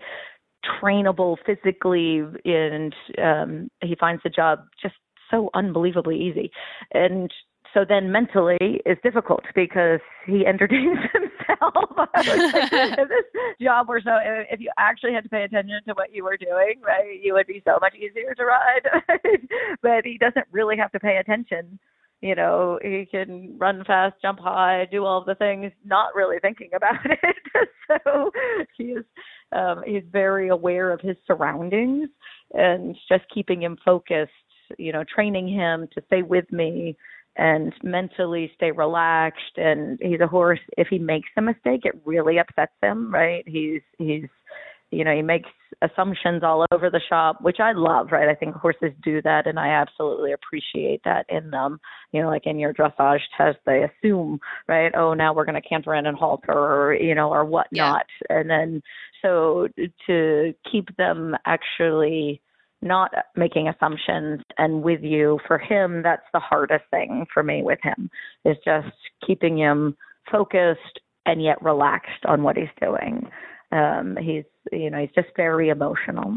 trainable 0.80 1.36
physically, 1.44 2.22
and 2.44 2.94
um, 3.22 3.70
he 3.82 3.96
finds 3.96 4.22
the 4.22 4.30
job 4.30 4.60
just 4.80 4.94
so 5.30 5.50
unbelievably 5.54 6.16
easy. 6.16 6.50
And 6.92 7.32
so 7.74 7.84
then 7.86 8.10
mentally 8.10 8.56
it's 8.60 9.00
difficult 9.02 9.44
because 9.54 10.00
he 10.26 10.46
entertains 10.46 10.98
himself. 11.12 11.74
this 12.16 13.56
job 13.60 13.88
were 13.88 14.00
so, 14.00 14.18
if 14.50 14.60
you 14.60 14.70
actually 14.78 15.12
had 15.12 15.24
to 15.24 15.30
pay 15.30 15.42
attention 15.42 15.80
to 15.86 15.94
what 15.94 16.12
you 16.12 16.24
were 16.24 16.36
doing, 16.36 16.80
right, 16.84 17.20
you 17.22 17.34
would 17.34 17.46
be 17.46 17.62
so 17.64 17.78
much 17.80 17.94
easier 17.94 18.34
to 18.34 18.44
ride. 18.44 19.02
but 19.82 20.04
he 20.04 20.18
doesn't 20.18 20.46
really 20.50 20.76
have 20.76 20.92
to 20.92 21.00
pay 21.00 21.16
attention. 21.16 21.78
You 22.20 22.34
know, 22.34 22.80
he 22.82 23.06
can 23.08 23.56
run 23.58 23.84
fast, 23.84 24.16
jump 24.20 24.40
high, 24.40 24.88
do 24.90 25.04
all 25.04 25.24
the 25.24 25.36
things, 25.36 25.70
not 25.84 26.16
really 26.16 26.38
thinking 26.40 26.70
about 26.74 27.04
it. 27.04 27.68
so 28.04 28.32
he's 28.76 29.04
um, 29.52 29.82
he's 29.86 30.02
very 30.10 30.48
aware 30.48 30.90
of 30.90 31.00
his 31.00 31.16
surroundings 31.26 32.08
and 32.54 32.96
just 33.08 33.24
keeping 33.32 33.62
him 33.62 33.76
focused. 33.84 34.32
You 34.76 34.92
know, 34.92 35.02
training 35.02 35.48
him 35.48 35.88
to 35.94 36.02
stay 36.08 36.22
with 36.22 36.50
me 36.52 36.96
and 37.38 37.72
mentally 37.82 38.50
stay 38.56 38.70
relaxed 38.70 39.56
and 39.56 39.98
he's 40.02 40.20
a 40.20 40.26
horse 40.26 40.58
if 40.76 40.88
he 40.88 40.98
makes 40.98 41.28
a 41.36 41.42
mistake 41.42 41.82
it 41.84 41.94
really 42.04 42.38
upsets 42.38 42.72
him 42.82 43.14
right 43.14 43.44
he's 43.46 43.80
he's 43.96 44.24
you 44.90 45.04
know 45.04 45.14
he 45.14 45.22
makes 45.22 45.48
assumptions 45.82 46.42
all 46.42 46.64
over 46.72 46.90
the 46.90 47.00
shop 47.08 47.38
which 47.42 47.58
i 47.60 47.72
love 47.72 48.08
right? 48.10 48.28
I 48.28 48.34
think 48.34 48.54
horses 48.54 48.92
do 49.02 49.22
that 49.22 49.46
and 49.46 49.58
i 49.58 49.68
absolutely 49.68 50.32
appreciate 50.32 51.02
that 51.04 51.26
in 51.28 51.50
them. 51.50 51.78
You 52.12 52.22
know 52.22 52.28
like 52.28 52.46
in 52.46 52.58
your 52.58 52.74
dressage 52.74 53.20
test 53.36 53.58
they 53.66 53.84
assume 53.84 54.40
right 54.66 54.92
oh 54.94 55.14
now 55.14 55.34
we're 55.34 55.44
going 55.44 55.60
to 55.60 55.68
canter 55.68 55.94
in 55.94 56.06
and 56.06 56.16
halter 56.16 56.52
or 56.52 56.94
you 56.94 57.14
know 57.14 57.30
or 57.30 57.44
whatnot. 57.44 58.06
Yeah. 58.30 58.38
and 58.38 58.50
then 58.50 58.82
so 59.22 59.68
to 60.06 60.54
keep 60.70 60.96
them 60.96 61.36
actually 61.46 62.40
not 62.80 63.10
making 63.36 63.68
assumptions 63.68 64.40
and 64.56 64.82
with 64.82 65.02
you 65.02 65.38
for 65.46 65.58
him 65.58 66.02
that's 66.02 66.26
the 66.32 66.40
hardest 66.40 66.84
thing 66.90 67.26
for 67.32 67.42
me 67.42 67.62
with 67.62 67.78
him 67.82 68.08
is 68.44 68.56
just 68.64 68.86
keeping 69.26 69.58
him 69.58 69.96
focused 70.30 71.00
and 71.26 71.42
yet 71.42 71.60
relaxed 71.62 72.24
on 72.24 72.42
what 72.42 72.56
he's 72.56 72.68
doing. 72.80 73.28
Um 73.72 74.16
he's 74.20 74.44
you 74.72 74.90
know 74.90 74.98
he's 74.98 75.14
just 75.14 75.28
very 75.36 75.68
emotional 75.68 76.36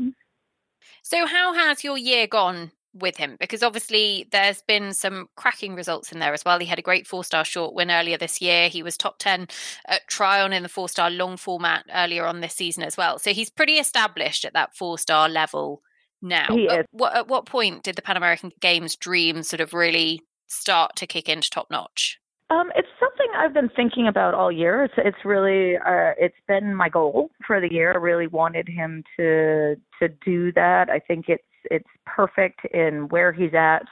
so 1.03 1.25
how 1.25 1.53
has 1.53 1.83
your 1.83 1.97
year 1.97 2.27
gone 2.27 2.71
with 2.93 3.17
him 3.17 3.37
because 3.39 3.63
obviously 3.63 4.27
there's 4.31 4.61
been 4.63 4.93
some 4.93 5.29
cracking 5.35 5.75
results 5.75 6.11
in 6.11 6.19
there 6.19 6.33
as 6.33 6.43
well. 6.43 6.59
He 6.59 6.65
had 6.65 6.79
a 6.79 6.83
great 6.83 7.07
four 7.07 7.23
star 7.23 7.45
short 7.45 7.73
win 7.73 7.89
earlier 7.89 8.17
this 8.17 8.41
year. 8.41 8.69
He 8.69 8.83
was 8.83 8.97
top 8.97 9.17
10 9.19 9.47
at 9.87 10.07
Tryon 10.07 10.53
in 10.53 10.63
the 10.63 10.69
four 10.69 10.89
star 10.89 11.09
long 11.09 11.37
format 11.37 11.85
earlier 11.93 12.25
on 12.25 12.41
this 12.41 12.53
season 12.53 12.83
as 12.83 12.97
well. 12.97 13.19
So 13.19 13.31
he's 13.31 13.49
pretty 13.49 13.75
established 13.75 14.45
at 14.45 14.53
that 14.53 14.75
four 14.75 14.97
star 14.97 15.29
level 15.29 15.81
now. 16.21 16.47
He 16.49 16.67
at, 16.67 16.85
what, 16.91 17.15
at 17.15 17.27
what 17.27 17.45
point 17.45 17.83
did 17.83 17.95
the 17.95 18.01
Pan 18.01 18.17
American 18.17 18.51
Games 18.59 18.95
dream 18.95 19.43
sort 19.43 19.61
of 19.61 19.73
really 19.73 20.21
start 20.47 20.95
to 20.97 21.07
kick 21.07 21.29
into 21.29 21.49
top 21.49 21.71
notch? 21.71 22.19
Um, 22.49 22.71
it's 22.75 22.89
something 22.99 23.10
I've 23.41 23.55
been 23.55 23.69
thinking 23.75 24.07
about 24.07 24.35
all 24.35 24.51
year. 24.51 24.83
It's 24.83 24.93
it's 24.97 25.25
really 25.25 25.75
uh, 25.75 26.13
it's 26.19 26.35
been 26.47 26.75
my 26.75 26.89
goal 26.89 27.31
for 27.47 27.59
the 27.59 27.73
year. 27.73 27.91
I 27.91 27.97
really 27.97 28.27
wanted 28.27 28.69
him 28.69 29.03
to 29.17 29.75
to 29.99 30.09
do 30.23 30.51
that. 30.53 30.91
I 30.91 30.99
think 30.99 31.25
it's 31.27 31.43
it's 31.65 31.89
perfect 32.05 32.59
in 32.71 33.07
where 33.09 33.33
he's 33.33 33.55
at 33.55 33.87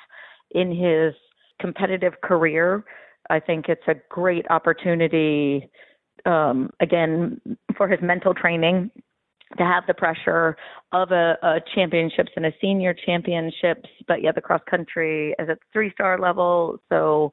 in 0.51 0.70
his 0.70 1.15
competitive 1.60 2.13
career. 2.24 2.84
I 3.32 3.39
think 3.39 3.70
it's 3.70 3.88
a 3.88 3.96
great 4.10 4.46
opportunity 4.51 5.68
um, 6.27 6.70
again 6.79 7.41
for 7.75 7.88
his 7.88 8.00
mental 8.03 8.36
training 8.36 8.91
to 9.58 9.63
have 9.63 9.84
the 9.88 9.96
pressure 9.96 10.56
of 10.91 11.12
a, 11.12 11.36
a 11.41 11.60
championships 11.74 12.32
and 12.36 12.46
a 12.46 12.51
senior 12.62 12.94
championships, 12.94 13.89
but 14.08 14.22
yet 14.22 14.36
the 14.36 14.41
cross 14.41 14.62
country 14.70 15.34
is 15.39 15.50
at 15.50 15.58
three 15.74 15.91
star 15.94 16.20
level. 16.20 16.77
So 16.89 17.32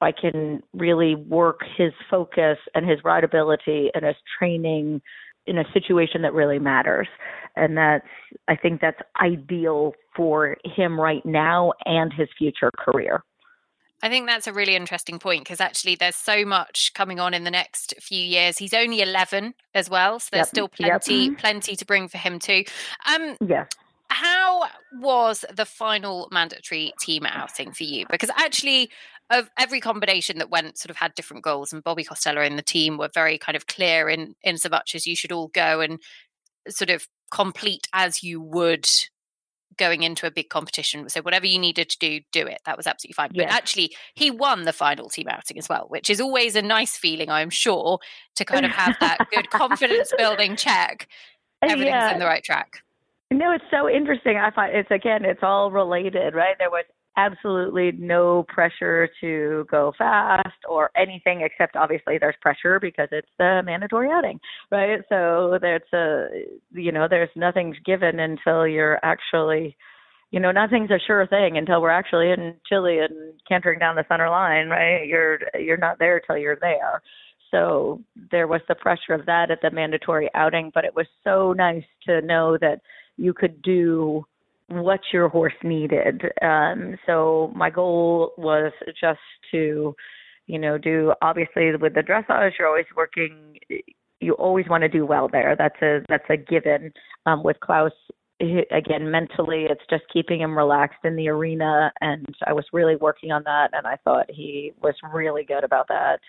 I 0.00 0.12
can 0.12 0.62
really 0.72 1.14
work 1.14 1.60
his 1.76 1.92
focus 2.10 2.58
and 2.74 2.88
his 2.88 3.00
rideability 3.00 3.88
and 3.94 4.04
his 4.04 4.16
training 4.38 5.00
in 5.46 5.58
a 5.58 5.64
situation 5.72 6.22
that 6.22 6.34
really 6.34 6.58
matters. 6.58 7.08
And 7.56 7.76
that's, 7.76 8.06
I 8.48 8.56
think 8.56 8.80
that's 8.80 9.00
ideal 9.20 9.94
for 10.14 10.56
him 10.64 11.00
right 11.00 11.24
now 11.24 11.72
and 11.84 12.12
his 12.12 12.28
future 12.38 12.70
career. 12.78 13.24
I 14.04 14.08
think 14.08 14.26
that's 14.26 14.48
a 14.48 14.52
really 14.52 14.74
interesting 14.74 15.20
point 15.20 15.44
because 15.44 15.60
actually 15.60 15.94
there's 15.94 16.16
so 16.16 16.44
much 16.44 16.92
coming 16.94 17.20
on 17.20 17.34
in 17.34 17.44
the 17.44 17.50
next 17.50 17.94
few 18.00 18.20
years. 18.20 18.58
He's 18.58 18.74
only 18.74 19.00
11 19.00 19.54
as 19.74 19.88
well, 19.88 20.18
so 20.18 20.28
there's 20.32 20.46
yep. 20.46 20.48
still 20.48 20.68
plenty 20.68 21.26
yep. 21.26 21.38
plenty 21.38 21.76
to 21.76 21.86
bring 21.86 22.08
for 22.08 22.18
him 22.18 22.40
too. 22.40 22.64
Um 23.06 23.36
yeah. 23.46 23.66
How 24.08 24.68
was 25.00 25.44
the 25.54 25.64
final 25.64 26.28
mandatory 26.32 26.92
team 27.00 27.24
outing 27.26 27.72
for 27.72 27.84
you? 27.84 28.04
Because 28.10 28.30
actually 28.36 28.90
of 29.30 29.48
every 29.58 29.80
combination 29.80 30.38
that 30.38 30.50
went 30.50 30.78
sort 30.78 30.90
of 30.90 30.96
had 30.96 31.14
different 31.14 31.44
goals 31.44 31.72
and 31.72 31.82
Bobby 31.82 32.04
Costello 32.04 32.42
and 32.42 32.58
the 32.58 32.62
team 32.62 32.98
were 32.98 33.10
very 33.12 33.38
kind 33.38 33.56
of 33.56 33.66
clear 33.66 34.08
in 34.08 34.34
in 34.42 34.58
so 34.58 34.68
much 34.68 34.94
as 34.94 35.06
you 35.06 35.16
should 35.16 35.32
all 35.32 35.48
go 35.48 35.80
and 35.80 35.98
sort 36.68 36.90
of 36.90 37.08
complete 37.30 37.88
as 37.92 38.22
you 38.22 38.40
would 38.40 38.88
going 39.76 40.02
into 40.02 40.26
a 40.26 40.30
big 40.30 40.48
competition. 40.48 41.08
So 41.08 41.22
whatever 41.22 41.46
you 41.46 41.58
needed 41.58 41.88
to 41.90 41.98
do, 41.98 42.20
do 42.30 42.46
it. 42.46 42.60
That 42.66 42.76
was 42.76 42.86
absolutely 42.86 43.14
fine. 43.14 43.30
Yes. 43.32 43.46
But 43.46 43.54
actually, 43.54 43.96
he 44.14 44.30
won 44.30 44.64
the 44.64 44.72
final 44.72 45.08
team 45.08 45.28
outing 45.28 45.58
as 45.58 45.68
well, 45.68 45.86
which 45.88 46.10
is 46.10 46.20
always 46.20 46.56
a 46.56 46.62
nice 46.62 46.96
feeling, 46.96 47.30
I'm 47.30 47.50
sure, 47.50 47.98
to 48.36 48.44
kind 48.44 48.66
of 48.66 48.72
have 48.72 48.96
that 49.00 49.18
good 49.30 49.50
confidence 49.50 50.12
building 50.18 50.56
check. 50.56 51.08
Everything's 51.62 51.88
yeah. 51.88 52.12
in 52.12 52.18
the 52.18 52.26
right 52.26 52.42
track. 52.42 52.82
No, 53.30 53.52
it's 53.52 53.64
so 53.70 53.88
interesting. 53.88 54.36
I 54.36 54.50
find 54.50 54.76
it's 54.76 54.90
again, 54.90 55.24
it's 55.24 55.42
all 55.42 55.70
related, 55.70 56.34
right? 56.34 56.56
There 56.58 56.70
was 56.70 56.84
absolutely 57.16 57.92
no 57.92 58.44
pressure 58.48 59.08
to 59.20 59.66
go 59.70 59.92
fast 59.98 60.56
or 60.68 60.90
anything 60.96 61.42
except 61.42 61.76
obviously 61.76 62.16
there's 62.18 62.34
pressure 62.40 62.80
because 62.80 63.08
it's 63.12 63.28
the 63.38 63.60
mandatory 63.64 64.10
outing 64.10 64.40
right? 64.70 65.00
So 65.08 65.58
there's 65.60 65.82
a 65.92 66.26
you 66.72 66.92
know 66.92 67.08
there's 67.08 67.28
nothing's 67.36 67.76
given 67.84 68.18
until 68.18 68.66
you're 68.66 68.98
actually 69.02 69.76
you 70.30 70.40
know 70.40 70.52
nothing's 70.52 70.90
a 70.90 70.98
sure 71.06 71.26
thing 71.26 71.58
until 71.58 71.82
we're 71.82 71.90
actually 71.90 72.30
in 72.30 72.54
chile 72.66 73.00
and 73.00 73.34
cantering 73.46 73.78
down 73.78 73.96
the 73.96 74.04
center 74.08 74.30
line 74.30 74.68
right? 74.68 75.06
You're 75.06 75.38
you're 75.58 75.76
not 75.76 75.98
there 75.98 76.20
till 76.20 76.38
you're 76.38 76.58
there. 76.60 77.02
So 77.50 78.00
there 78.30 78.46
was 78.46 78.62
the 78.68 78.74
pressure 78.74 79.12
of 79.12 79.26
that 79.26 79.50
at 79.50 79.60
the 79.60 79.70
mandatory 79.70 80.30
outing 80.34 80.70
but 80.74 80.86
it 80.86 80.96
was 80.96 81.06
so 81.24 81.52
nice 81.52 81.84
to 82.06 82.22
know 82.22 82.56
that 82.58 82.80
you 83.18 83.34
could 83.34 83.60
do 83.60 84.24
what 84.80 85.00
your 85.12 85.28
horse 85.28 85.54
needed. 85.62 86.22
Um, 86.40 86.96
so 87.06 87.52
my 87.54 87.70
goal 87.70 88.32
was 88.38 88.72
just 89.00 89.20
to, 89.52 89.94
you 90.46 90.58
know, 90.58 90.78
do 90.78 91.12
obviously 91.22 91.74
with 91.76 91.94
the 91.94 92.00
dressage, 92.00 92.52
you're 92.58 92.68
always 92.68 92.86
working. 92.96 93.58
You 94.20 94.34
always 94.34 94.68
want 94.68 94.82
to 94.82 94.88
do 94.88 95.04
well 95.04 95.28
there. 95.30 95.56
That's 95.56 95.80
a 95.82 96.00
that's 96.08 96.28
a 96.30 96.36
given. 96.36 96.92
Um, 97.26 97.42
with 97.42 97.58
Klaus, 97.60 97.92
again, 98.40 99.10
mentally, 99.10 99.66
it's 99.68 99.82
just 99.90 100.04
keeping 100.12 100.40
him 100.40 100.56
relaxed 100.56 101.04
in 101.04 101.16
the 101.16 101.28
arena, 101.28 101.92
and 102.00 102.26
I 102.46 102.52
was 102.52 102.64
really 102.72 102.96
working 102.96 103.30
on 103.30 103.42
that, 103.44 103.70
and 103.72 103.86
I 103.86 103.96
thought 104.04 104.26
he 104.28 104.72
was 104.82 104.94
really 105.12 105.44
good 105.44 105.64
about 105.64 105.88
that. 105.88 106.20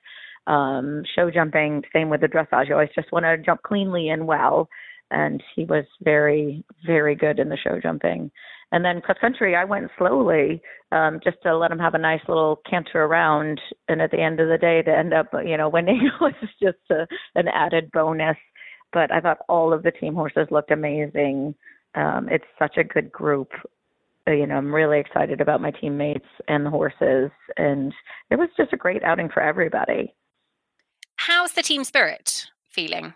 Um, 0.52 1.04
show 1.16 1.32
jumping, 1.32 1.84
same 1.94 2.10
with 2.10 2.22
the 2.22 2.28
dressage. 2.28 2.68
You 2.68 2.74
always 2.74 2.90
just 2.94 3.12
want 3.12 3.26
to 3.26 3.38
jump 3.38 3.62
cleanly 3.64 4.10
and 4.10 4.28
well 4.28 4.68
and 5.14 5.42
he 5.56 5.64
was 5.64 5.86
very 6.02 6.64
very 6.86 7.16
good 7.16 7.40
in 7.40 7.50
the 7.50 7.58
show 7.58 7.80
jumping. 7.82 8.32
And 8.72 8.84
then 8.84 9.02
cross 9.02 9.18
country 9.22 9.56
i 9.56 9.64
went 9.64 9.92
slowly 9.98 10.62
um 10.92 11.20
just 11.24 11.38
to 11.44 11.56
let 11.56 11.72
him 11.72 11.80
have 11.80 11.94
a 11.94 12.00
nice 12.00 12.22
little 12.28 12.60
canter 12.70 13.04
around. 13.04 13.62
And 13.88 14.02
at 14.02 14.12
the 14.12 14.20
end 14.20 14.40
of 14.40 14.50
the 14.50 14.58
day 14.58 14.82
to 14.82 14.92
end 14.92 15.14
up 15.14 15.28
you 15.46 15.56
know 15.56 15.70
winning 15.76 16.10
was 16.20 16.34
just 16.62 16.78
a, 16.92 17.08
an 17.36 17.48
added 17.48 17.92
bonus. 17.92 18.38
But 18.92 19.12
i 19.12 19.22
thought 19.22 19.46
all 19.48 19.72
of 19.72 19.84
the 19.84 19.92
team 19.92 20.16
horses 20.16 20.48
looked 20.52 20.72
amazing. 20.72 21.56
Um 21.96 22.28
it's 22.30 22.46
such 22.60 22.78
a 22.78 22.84
good 22.84 23.12
group. 23.12 23.50
Uh, 24.28 24.32
you 24.32 24.48
know 24.48 24.56
i'm 24.56 24.74
really 24.74 25.00
excited 25.00 25.42
about 25.42 25.62
my 25.62 25.72
teammates 25.72 26.28
and 26.48 26.66
the 26.66 26.72
horses. 26.72 27.32
And 27.58 27.94
it 28.32 28.38
was 28.38 28.50
just 28.58 28.74
a 28.74 28.78
great 28.78 29.04
outing 29.04 29.30
for 29.30 29.42
everybody. 29.42 30.14
How's 31.18 31.54
the 31.54 31.62
team 31.62 31.84
spirit 31.84 32.48
feeling 32.70 33.14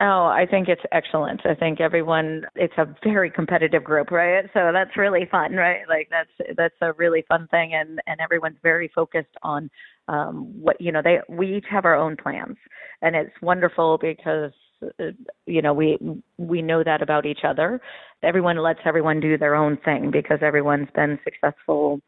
Oh, 0.00 0.26
I 0.26 0.46
think 0.48 0.68
it's 0.68 0.82
excellent. 0.92 1.40
I 1.44 1.54
think 1.54 1.80
everyone 1.80 2.44
it's 2.54 2.74
a 2.78 2.86
very 3.02 3.30
competitive 3.30 3.82
group, 3.82 4.12
right? 4.12 4.44
So 4.54 4.70
that's 4.72 4.96
really 4.96 5.26
fun, 5.30 5.54
right? 5.54 5.80
Like 5.88 6.08
that's 6.08 6.30
that's 6.56 6.74
a 6.80 6.92
really 6.92 7.24
fun 7.28 7.48
thing 7.50 7.74
and 7.74 8.00
and 8.06 8.20
everyone's 8.20 8.58
very 8.62 8.90
focused 8.94 9.36
on 9.42 9.68
um 10.06 10.52
what 10.62 10.80
you 10.80 10.92
know, 10.92 11.02
they 11.02 11.18
we 11.28 11.56
each 11.56 11.64
have 11.70 11.84
our 11.84 11.96
own 11.96 12.16
plans. 12.16 12.56
And 13.02 13.16
it's 13.16 13.32
wonderful 13.42 13.98
because 14.00 14.52
uh, 15.00 15.06
you 15.46 15.62
know, 15.62 15.74
we 15.74 15.98
we 16.38 16.62
know 16.62 16.84
that 16.84 17.02
about 17.02 17.26
each 17.26 17.40
other. 17.44 17.80
Everyone 18.22 18.56
lets 18.58 18.80
everyone 18.84 19.18
do 19.18 19.36
their 19.36 19.56
own 19.56 19.78
thing 19.84 20.12
because 20.12 20.38
everyone's 20.42 20.88
been 20.94 21.18
successful 21.24 22.00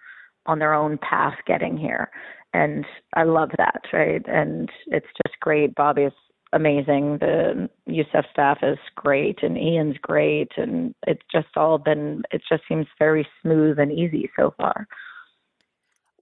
on 0.47 0.61
their 0.61 0.75
own 0.75 0.97
path 0.99 1.35
getting 1.47 1.77
here. 1.77 2.09
and 2.55 2.85
I 3.15 3.25
love 3.25 3.51
that, 3.59 3.83
right? 3.93 4.23
And 4.27 4.69
it's 4.87 5.07
just 5.27 5.41
great. 5.41 5.75
Bobby's 5.75 6.13
amazing. 6.53 7.19
The 7.19 7.69
USEF 7.89 8.25
staff 8.33 8.59
is 8.63 8.79
great, 8.95 9.43
and 9.43 9.57
Ian's 9.57 9.97
great, 10.03 10.53
and 10.57 10.95
it's 11.07 11.23
just 11.31 11.49
all 11.57 11.79
been. 11.79 12.23
It 12.33 12.43
just 12.49 12.63
seems 12.69 12.87
very 12.99 13.27
smooth 13.43 13.79
and 13.79 13.93
easy 13.93 14.31
so 14.37 14.55
far 14.57 14.87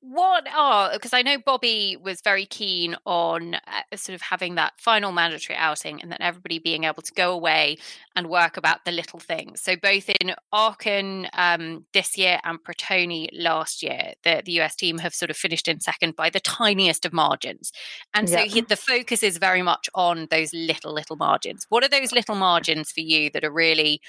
what 0.00 0.46
are 0.54 0.92
because 0.92 1.12
I 1.12 1.22
know 1.22 1.38
Bobby 1.38 1.96
was 2.00 2.20
very 2.20 2.46
keen 2.46 2.96
on 3.04 3.54
uh, 3.54 3.96
sort 3.96 4.14
of 4.14 4.22
having 4.22 4.54
that 4.54 4.74
final 4.78 5.12
mandatory 5.12 5.56
outing 5.56 6.00
and 6.00 6.10
then 6.10 6.18
everybody 6.20 6.58
being 6.58 6.84
able 6.84 7.02
to 7.02 7.12
go 7.14 7.32
away 7.32 7.78
and 8.16 8.28
work 8.28 8.56
about 8.56 8.84
the 8.84 8.92
little 8.92 9.18
things. 9.18 9.60
So 9.60 9.76
both 9.76 10.08
in 10.20 10.34
Aachen 10.52 11.28
um, 11.32 11.86
this 11.92 12.16
year 12.16 12.38
and 12.44 12.58
Pratoni 12.62 13.28
last 13.32 13.82
year, 13.82 14.12
the, 14.24 14.42
the 14.44 14.60
US 14.60 14.76
team 14.76 14.98
have 14.98 15.14
sort 15.14 15.30
of 15.30 15.36
finished 15.36 15.68
in 15.68 15.80
second 15.80 16.16
by 16.16 16.30
the 16.30 16.40
tiniest 16.40 17.04
of 17.04 17.12
margins, 17.12 17.72
and 18.14 18.28
so 18.28 18.38
he, 18.38 18.60
the 18.60 18.76
focus 18.76 19.22
is 19.22 19.38
very 19.38 19.62
much 19.62 19.88
on 19.94 20.28
those 20.30 20.52
little 20.52 20.92
little 20.92 21.16
margins. 21.16 21.66
What 21.68 21.84
are 21.84 21.88
those 21.88 22.12
little 22.12 22.36
margins 22.36 22.90
for 22.90 23.00
you 23.00 23.30
that 23.30 23.44
are 23.44 23.52
really 23.52 24.00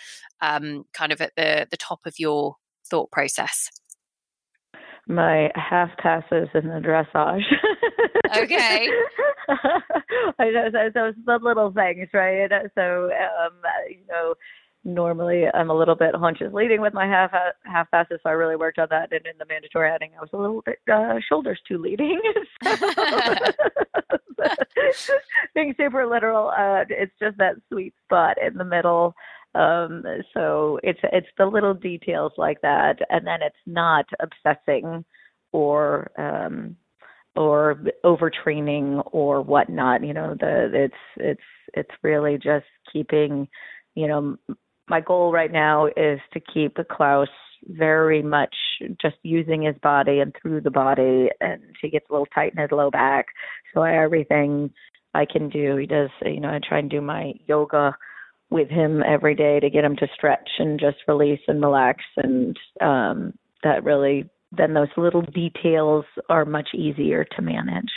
um, 0.42 0.86
kind 0.94 1.12
of 1.12 1.22
at 1.22 1.36
the 1.36 1.68
the 1.70 1.78
top 1.78 2.02
of 2.06 2.20
your 2.20 2.56
thought 2.90 3.12
process? 3.12 3.70
My 5.10 5.52
half 5.56 5.90
passes 5.98 6.48
in 6.54 6.68
the 6.68 6.80
dressage. 6.80 7.42
Okay. 8.38 8.88
I 10.40 10.52
know 10.52 10.70
so, 10.72 10.90
so 10.94 11.12
the 11.26 11.40
little 11.42 11.72
things, 11.72 12.08
right? 12.14 12.48
So 12.76 13.06
um, 13.06 13.54
you 13.90 14.06
know, 14.08 14.36
normally 14.84 15.46
I'm 15.52 15.72
a 15.72 15.76
little 15.76 15.96
bit 15.96 16.14
haunches 16.14 16.54
leading 16.54 16.80
with 16.80 16.94
my 16.94 17.08
half 17.08 17.32
half 17.64 17.90
passes, 17.90 18.20
so 18.22 18.30
I 18.30 18.34
really 18.34 18.56
worked 18.56 18.78
on 18.78 18.88
that. 18.92 19.12
And 19.12 19.26
in 19.26 19.34
the 19.40 19.48
mandatory 19.50 19.90
heading, 19.90 20.12
I 20.16 20.22
was 20.22 20.30
a 20.32 20.38
little 20.38 20.62
bit 20.64 20.78
uh, 20.92 21.16
shoulders 21.28 21.60
too 21.68 21.80
leading. 21.80 22.22
Being 25.56 25.74
super 25.76 26.06
literal, 26.06 26.50
uh, 26.50 26.86
it's 26.90 27.14
just 27.20 27.36
that 27.40 27.56
sweet 27.72 27.96
spot 28.06 28.38
in 28.46 28.58
the 28.58 28.64
middle 28.64 29.16
um, 29.56 30.04
so 30.34 30.80
it's 30.84 31.00
it's 31.04 31.28
the 31.38 31.46
little 31.46 31.74
details 31.74 32.34
like 32.38 32.62
that, 32.62 33.00
and 33.10 33.26
then 33.26 33.42
it's 33.42 33.56
not 33.66 34.06
obsessing 34.20 35.04
or 35.52 36.12
um, 36.18 36.76
or 37.36 37.84
overtraining 38.06 39.02
or 39.12 39.42
whatnot. 39.42 40.04
You 40.04 40.14
know, 40.14 40.36
the 40.40 40.70
it's 40.74 40.94
it's 41.18 41.42
it's 41.74 42.04
really 42.04 42.36
just 42.36 42.66
keeping. 42.92 43.48
You 43.96 44.08
know, 44.08 44.38
my 44.88 45.02
goal 45.02 45.32
right 45.32 45.52
now 45.52 45.88
is 45.88 46.20
to 46.34 46.40
keep 46.40 46.78
Klaus 46.92 47.28
very 47.66 48.22
much 48.22 48.56
just 49.02 49.18
using 49.24 49.64
his 49.64 49.76
body 49.82 50.20
and 50.20 50.34
through 50.40 50.62
the 50.62 50.72
body, 50.72 51.30
and 51.42 51.62
he 51.82 51.90
gets 51.90 52.06
a 52.10 52.14
little 52.14 52.28
tight 52.28 52.54
in 52.56 52.62
his 52.62 52.72
low 52.72 52.92
back. 52.92 53.26
So 53.74 53.82
everything 53.82 54.72
I 55.16 55.26
can 55.26 55.50
do, 55.50 55.76
he 55.78 55.88
does. 55.88 56.10
You 56.24 56.40
know, 56.40 56.50
I 56.50 56.60
try 56.66 56.78
and 56.78 56.90
do 56.90 57.02
my 57.02 57.34
yoga 57.48 57.96
with 58.50 58.70
him 58.70 59.04
every 59.04 59.36
day 59.36 59.60
to 59.60 59.70
get 59.70 59.84
him 59.84 59.96
to 59.98 60.08
stretch 60.14 60.50
and 60.58 60.80
just 60.80 60.98
release 61.08 61.42
and 61.48 61.62
relax. 61.62 62.04
And 62.18 62.58
um 62.82 63.34
that 63.64 63.84
really 63.84 64.30
then 64.52 64.74
those 64.74 64.90
little 64.98 65.22
details 65.22 66.06
are 66.28 66.46
much 66.46 66.70
easier 66.74 67.24
to 67.24 67.42
manage. 67.42 67.92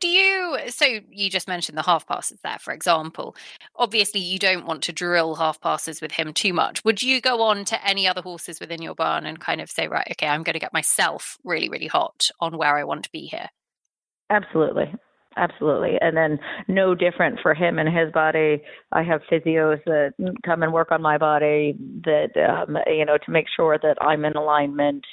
Do 0.00 0.08
you 0.08 0.58
so 0.68 1.00
you 1.10 1.30
just 1.30 1.48
mentioned 1.48 1.78
the 1.78 1.82
half 1.82 2.06
passes 2.06 2.40
there 2.42 2.58
for 2.60 2.72
example. 2.72 3.34
Obviously 3.76 4.20
you 4.20 4.38
don't 4.38 4.66
want 4.66 4.82
to 4.82 4.92
drill 4.92 5.36
half 5.36 5.60
passes 5.60 6.00
with 6.00 6.12
him 6.12 6.32
too 6.32 6.52
much. 6.52 6.84
Would 6.84 7.02
you 7.02 7.20
go 7.20 7.40
on 7.42 7.64
to 7.66 7.86
any 7.86 8.06
other 8.06 8.20
horses 8.20 8.60
within 8.60 8.82
your 8.82 8.94
barn 8.94 9.24
and 9.24 9.40
kind 9.40 9.60
of 9.60 9.70
say 9.70 9.88
right 9.88 10.06
okay 10.10 10.26
i'm 10.26 10.42
going 10.42 10.54
to 10.54 10.60
get 10.60 10.72
myself 10.72 11.38
really 11.44 11.68
really 11.68 11.86
hot 11.86 12.28
on 12.40 12.56
where 12.56 12.76
i 12.76 12.84
want 12.84 13.04
to 13.04 13.10
be 13.10 13.26
here 13.26 13.48
absolutely 14.30 14.92
absolutely. 15.36 15.98
And 16.00 16.16
then 16.16 16.38
no 16.68 16.94
different 16.94 17.38
for 17.42 17.54
him 17.54 17.78
and 17.78 17.88
his 17.88 18.12
body. 18.12 18.62
I 18.92 19.02
have 19.02 19.20
physios 19.30 19.82
that 19.86 20.14
come 20.44 20.62
and 20.62 20.72
work 20.72 20.92
on 20.92 21.02
my 21.02 21.18
body 21.18 21.76
that 22.04 22.30
um, 22.36 22.76
you 22.86 23.04
know 23.04 23.18
to 23.18 23.30
make 23.30 23.46
sure 23.54 23.78
that 23.82 23.96
I'm 24.00 24.24
in 24.24 24.36
alignment 24.36 25.04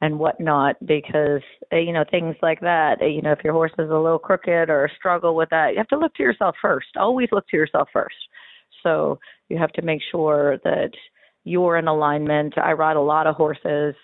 and 0.00 0.18
whatnot 0.18 0.76
because 0.86 1.40
uh, 1.72 1.76
you 1.76 1.92
know 1.92 2.04
things 2.10 2.36
like 2.42 2.60
that 2.60 2.96
you 3.00 3.22
know 3.22 3.32
if 3.32 3.38
your 3.44 3.52
horse 3.52 3.72
is 3.78 3.90
a 3.90 3.94
little 3.94 4.18
crooked 4.18 4.68
or 4.68 4.90
struggle 4.96 5.34
with 5.34 5.48
that 5.50 5.70
you 5.72 5.78
have 5.78 5.88
to 5.88 5.98
look 5.98 6.14
to 6.14 6.22
yourself 6.22 6.54
first 6.60 6.88
always 6.96 7.28
look 7.32 7.46
to 7.48 7.56
yourself 7.56 7.88
first 7.92 8.14
so 8.82 9.18
you 9.48 9.56
have 9.56 9.72
to 9.72 9.82
make 9.82 10.00
sure 10.10 10.58
that 10.64 10.90
you're 11.44 11.78
in 11.78 11.88
alignment 11.88 12.52
i 12.58 12.72
ride 12.72 12.96
a 12.96 13.00
lot 13.00 13.26
of 13.26 13.36
horses 13.36 13.94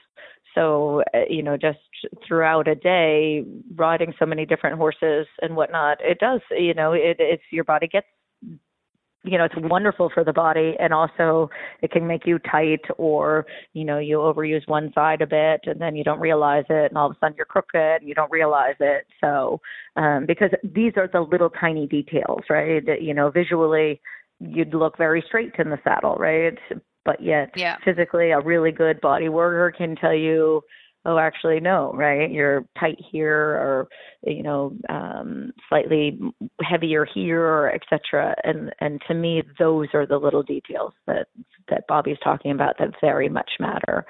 so 0.54 1.02
uh, 1.14 1.20
you 1.28 1.42
know 1.42 1.56
just 1.56 1.78
throughout 2.26 2.68
a 2.68 2.74
day 2.74 3.44
riding 3.74 4.12
so 4.18 4.26
many 4.26 4.46
different 4.46 4.76
horses 4.76 5.26
and 5.42 5.56
whatnot 5.56 5.98
it 6.00 6.18
does 6.18 6.40
you 6.50 6.74
know 6.74 6.92
it 6.92 7.16
it's 7.18 7.42
your 7.50 7.64
body 7.64 7.86
gets 7.86 8.06
you 9.22 9.36
know 9.36 9.44
it's 9.44 9.54
wonderful 9.58 10.10
for 10.12 10.24
the 10.24 10.32
body 10.32 10.74
and 10.78 10.94
also 10.94 11.50
it 11.82 11.90
can 11.90 12.06
make 12.06 12.26
you 12.26 12.38
tight 12.38 12.80
or 12.96 13.46
you 13.74 13.84
know 13.84 13.98
you 13.98 14.16
overuse 14.16 14.66
one 14.66 14.90
side 14.94 15.20
a 15.20 15.26
bit 15.26 15.60
and 15.64 15.80
then 15.80 15.94
you 15.94 16.04
don't 16.04 16.20
realize 16.20 16.64
it 16.70 16.90
and 16.90 16.96
all 16.96 17.10
of 17.10 17.16
a 17.16 17.18
sudden 17.20 17.34
you're 17.36 17.46
crooked 17.46 18.00
and 18.00 18.08
you 18.08 18.14
don't 18.14 18.30
realize 18.30 18.76
it. 18.80 19.06
So 19.20 19.60
um 19.96 20.24
because 20.26 20.50
these 20.62 20.92
are 20.96 21.08
the 21.12 21.20
little 21.20 21.50
tiny 21.50 21.86
details 21.86 22.40
right? 22.48 22.82
You 23.00 23.14
know 23.14 23.30
visually 23.30 24.00
you'd 24.38 24.74
look 24.74 24.96
very 24.96 25.22
straight 25.26 25.52
in 25.58 25.68
the 25.68 25.78
saddle 25.84 26.16
right 26.16 26.58
but 27.10 27.20
yet 27.20 27.50
yeah. 27.56 27.76
physically 27.84 28.30
a 28.30 28.40
really 28.40 28.70
good 28.70 29.00
body 29.00 29.28
worker 29.28 29.74
can 29.76 29.96
tell 29.96 30.14
you 30.14 30.62
oh 31.06 31.18
actually 31.18 31.60
no 31.60 31.92
right? 31.94 32.30
You're 32.30 32.64
tight 32.78 32.98
here 33.10 33.36
or 33.36 33.88
you 34.24 34.42
know 34.42 34.76
um 34.88 35.52
slightly 35.68 36.20
heavier 36.62 37.06
here 37.12 37.42
or 37.42 37.72
etc 37.72 38.34
and 38.44 38.72
and 38.80 39.00
to 39.08 39.14
me 39.14 39.42
those 39.58 39.88
are 39.94 40.06
the 40.06 40.18
little 40.18 40.42
details 40.42 40.92
that 41.06 41.26
that 41.68 41.86
bobby's 41.88 42.18
talking 42.22 42.50
about 42.50 42.76
that 42.78 42.90
very 43.00 43.28
much 43.28 43.50
matter. 43.58 44.04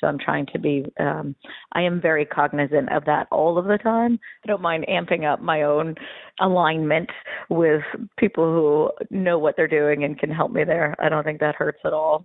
So 0.00 0.08
i'm 0.08 0.18
trying 0.18 0.46
to 0.52 0.58
be 0.58 0.84
um 1.00 1.34
i 1.72 1.80
am 1.80 2.00
very 2.00 2.26
cognizant 2.26 2.92
of 2.92 3.04
that 3.06 3.26
all 3.30 3.56
of 3.56 3.64
the 3.66 3.78
time. 3.78 4.18
I 4.44 4.46
don't 4.48 4.62
mind 4.62 4.86
amping 4.88 5.24
up 5.24 5.40
my 5.40 5.62
own 5.62 5.94
alignment 6.40 7.10
with 7.48 7.82
people 8.18 8.44
who 8.44 9.16
know 9.16 9.38
what 9.38 9.56
they're 9.56 9.68
doing 9.68 10.04
and 10.04 10.18
can 10.18 10.30
help 10.30 10.52
me 10.52 10.64
there. 10.64 10.94
I 10.98 11.08
don't 11.08 11.24
think 11.24 11.40
that 11.40 11.54
hurts 11.54 11.80
at 11.84 11.92
all 11.92 12.24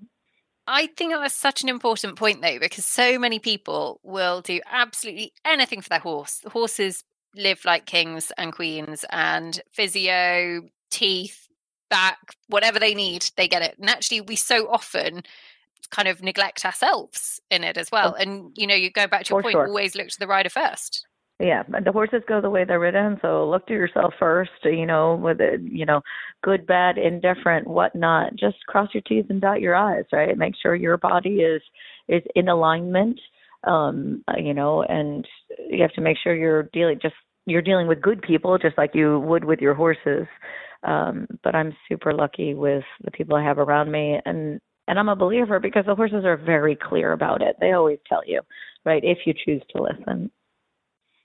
I 0.72 0.86
think 0.86 1.14
that's 1.14 1.34
such 1.34 1.64
an 1.64 1.68
important 1.68 2.16
point, 2.16 2.44
though, 2.44 2.60
because 2.60 2.86
so 2.86 3.18
many 3.18 3.40
people 3.40 4.00
will 4.04 4.42
do 4.42 4.62
absolutely 4.72 5.34
anything 5.44 5.82
for 5.82 5.90
their 5.90 6.00
horse. 6.00 6.42
The 6.44 6.52
horses 6.52 7.04
live 7.36 7.66
like 7.66 7.88
kings 7.88 8.32
and 8.38 8.54
queens, 8.54 9.04
and 9.10 9.60
physio, 9.74 10.62
teeth, 10.92 11.48
back, 11.90 12.20
whatever 12.50 12.78
they 12.78 12.94
need, 12.94 13.32
they 13.36 13.48
get 13.48 13.64
it. 13.64 13.80
And 13.80 13.90
actually, 13.90 14.22
we 14.22 14.36
so 14.36 14.70
often 14.70 15.24
kind 15.90 16.08
of 16.08 16.22
neglect 16.22 16.64
ourselves 16.64 17.42
in 17.50 17.64
it 17.64 17.76
as 17.76 17.92
well. 17.92 18.14
And, 18.14 18.52
you 18.56 18.68
know, 18.68 18.76
you 18.76 18.92
go 18.92 19.08
back 19.08 19.24
to 19.24 19.34
your 19.34 19.42
point, 19.42 19.54
sure. 19.54 19.68
always 19.68 19.96
look 19.96 20.10
to 20.10 20.20
the 20.20 20.28
rider 20.28 20.50
first 20.50 21.08
yeah 21.40 21.64
the 21.86 21.92
horses 21.92 22.22
go 22.28 22.42
the 22.42 22.50
way 22.50 22.66
they're 22.66 22.80
ridden 22.80 23.18
so 23.22 23.50
look 23.50 23.66
to 23.68 23.74
yourself 23.74 24.14
first 24.20 24.52
you 24.64 24.86
know 24.86 25.16
with 25.16 25.40
it 25.40 25.62
you 25.64 25.86
know 25.86 26.02
good 26.42 26.66
bad 26.66 26.98
indifferent 26.98 27.68
whatnot. 27.68 28.36
Just 28.36 28.58
cross 28.68 28.90
your 28.94 29.04
t's 29.08 29.26
and 29.30 29.42
dot 29.42 29.62
your 29.62 29.76
i's 29.76 30.06
right? 30.12 30.38
Make 30.38 30.54
sure 30.62 30.76
your 30.76 30.98
body 30.98 31.42
is 31.42 31.62
is 32.08 32.24
in 32.36 32.48
alignment 32.50 33.20
um 33.66 34.24
you 34.38 34.54
know 34.54 34.84
and 34.84 35.28
you 35.70 35.82
have 35.82 35.92
to 35.94 36.02
make 36.02 36.18
sure 36.24 36.34
you're 36.34 36.70
dealing 36.72 36.98
just 37.02 37.16
you're 37.46 37.62
dealing 37.62 37.88
with 37.88 38.02
good 38.02 38.22
people 38.22 38.58
just 38.58 38.78
like 38.78 38.92
you 38.94 39.20
would 39.20 39.44
with 39.44 39.60
your 39.60 39.74
horses. 39.74 40.28
Um 40.84 41.28
but 41.44 41.56
i'm 41.56 41.76
super 41.90 42.14
lucky 42.14 42.54
with 42.54 42.86
the 43.04 43.12
people 43.12 43.36
i 43.36 43.44
have 43.44 43.60
around 43.60 43.92
me 43.92 44.18
and 44.26 44.62
and 44.88 44.98
i'm 44.98 45.10
a 45.10 45.16
believer 45.16 45.60
because 45.60 45.86
the 45.86 45.96
horses 45.96 46.24
are 46.24 46.38
very 46.38 46.76
clear 46.76 47.12
about 47.12 47.42
it. 47.42 47.58
They 47.60 47.74
always 47.74 48.00
tell 48.08 48.22
you 48.26 48.42
right 48.86 49.04
if 49.04 49.20
you 49.26 49.34
choose 49.46 49.62
to 49.72 49.84
listen 49.84 50.32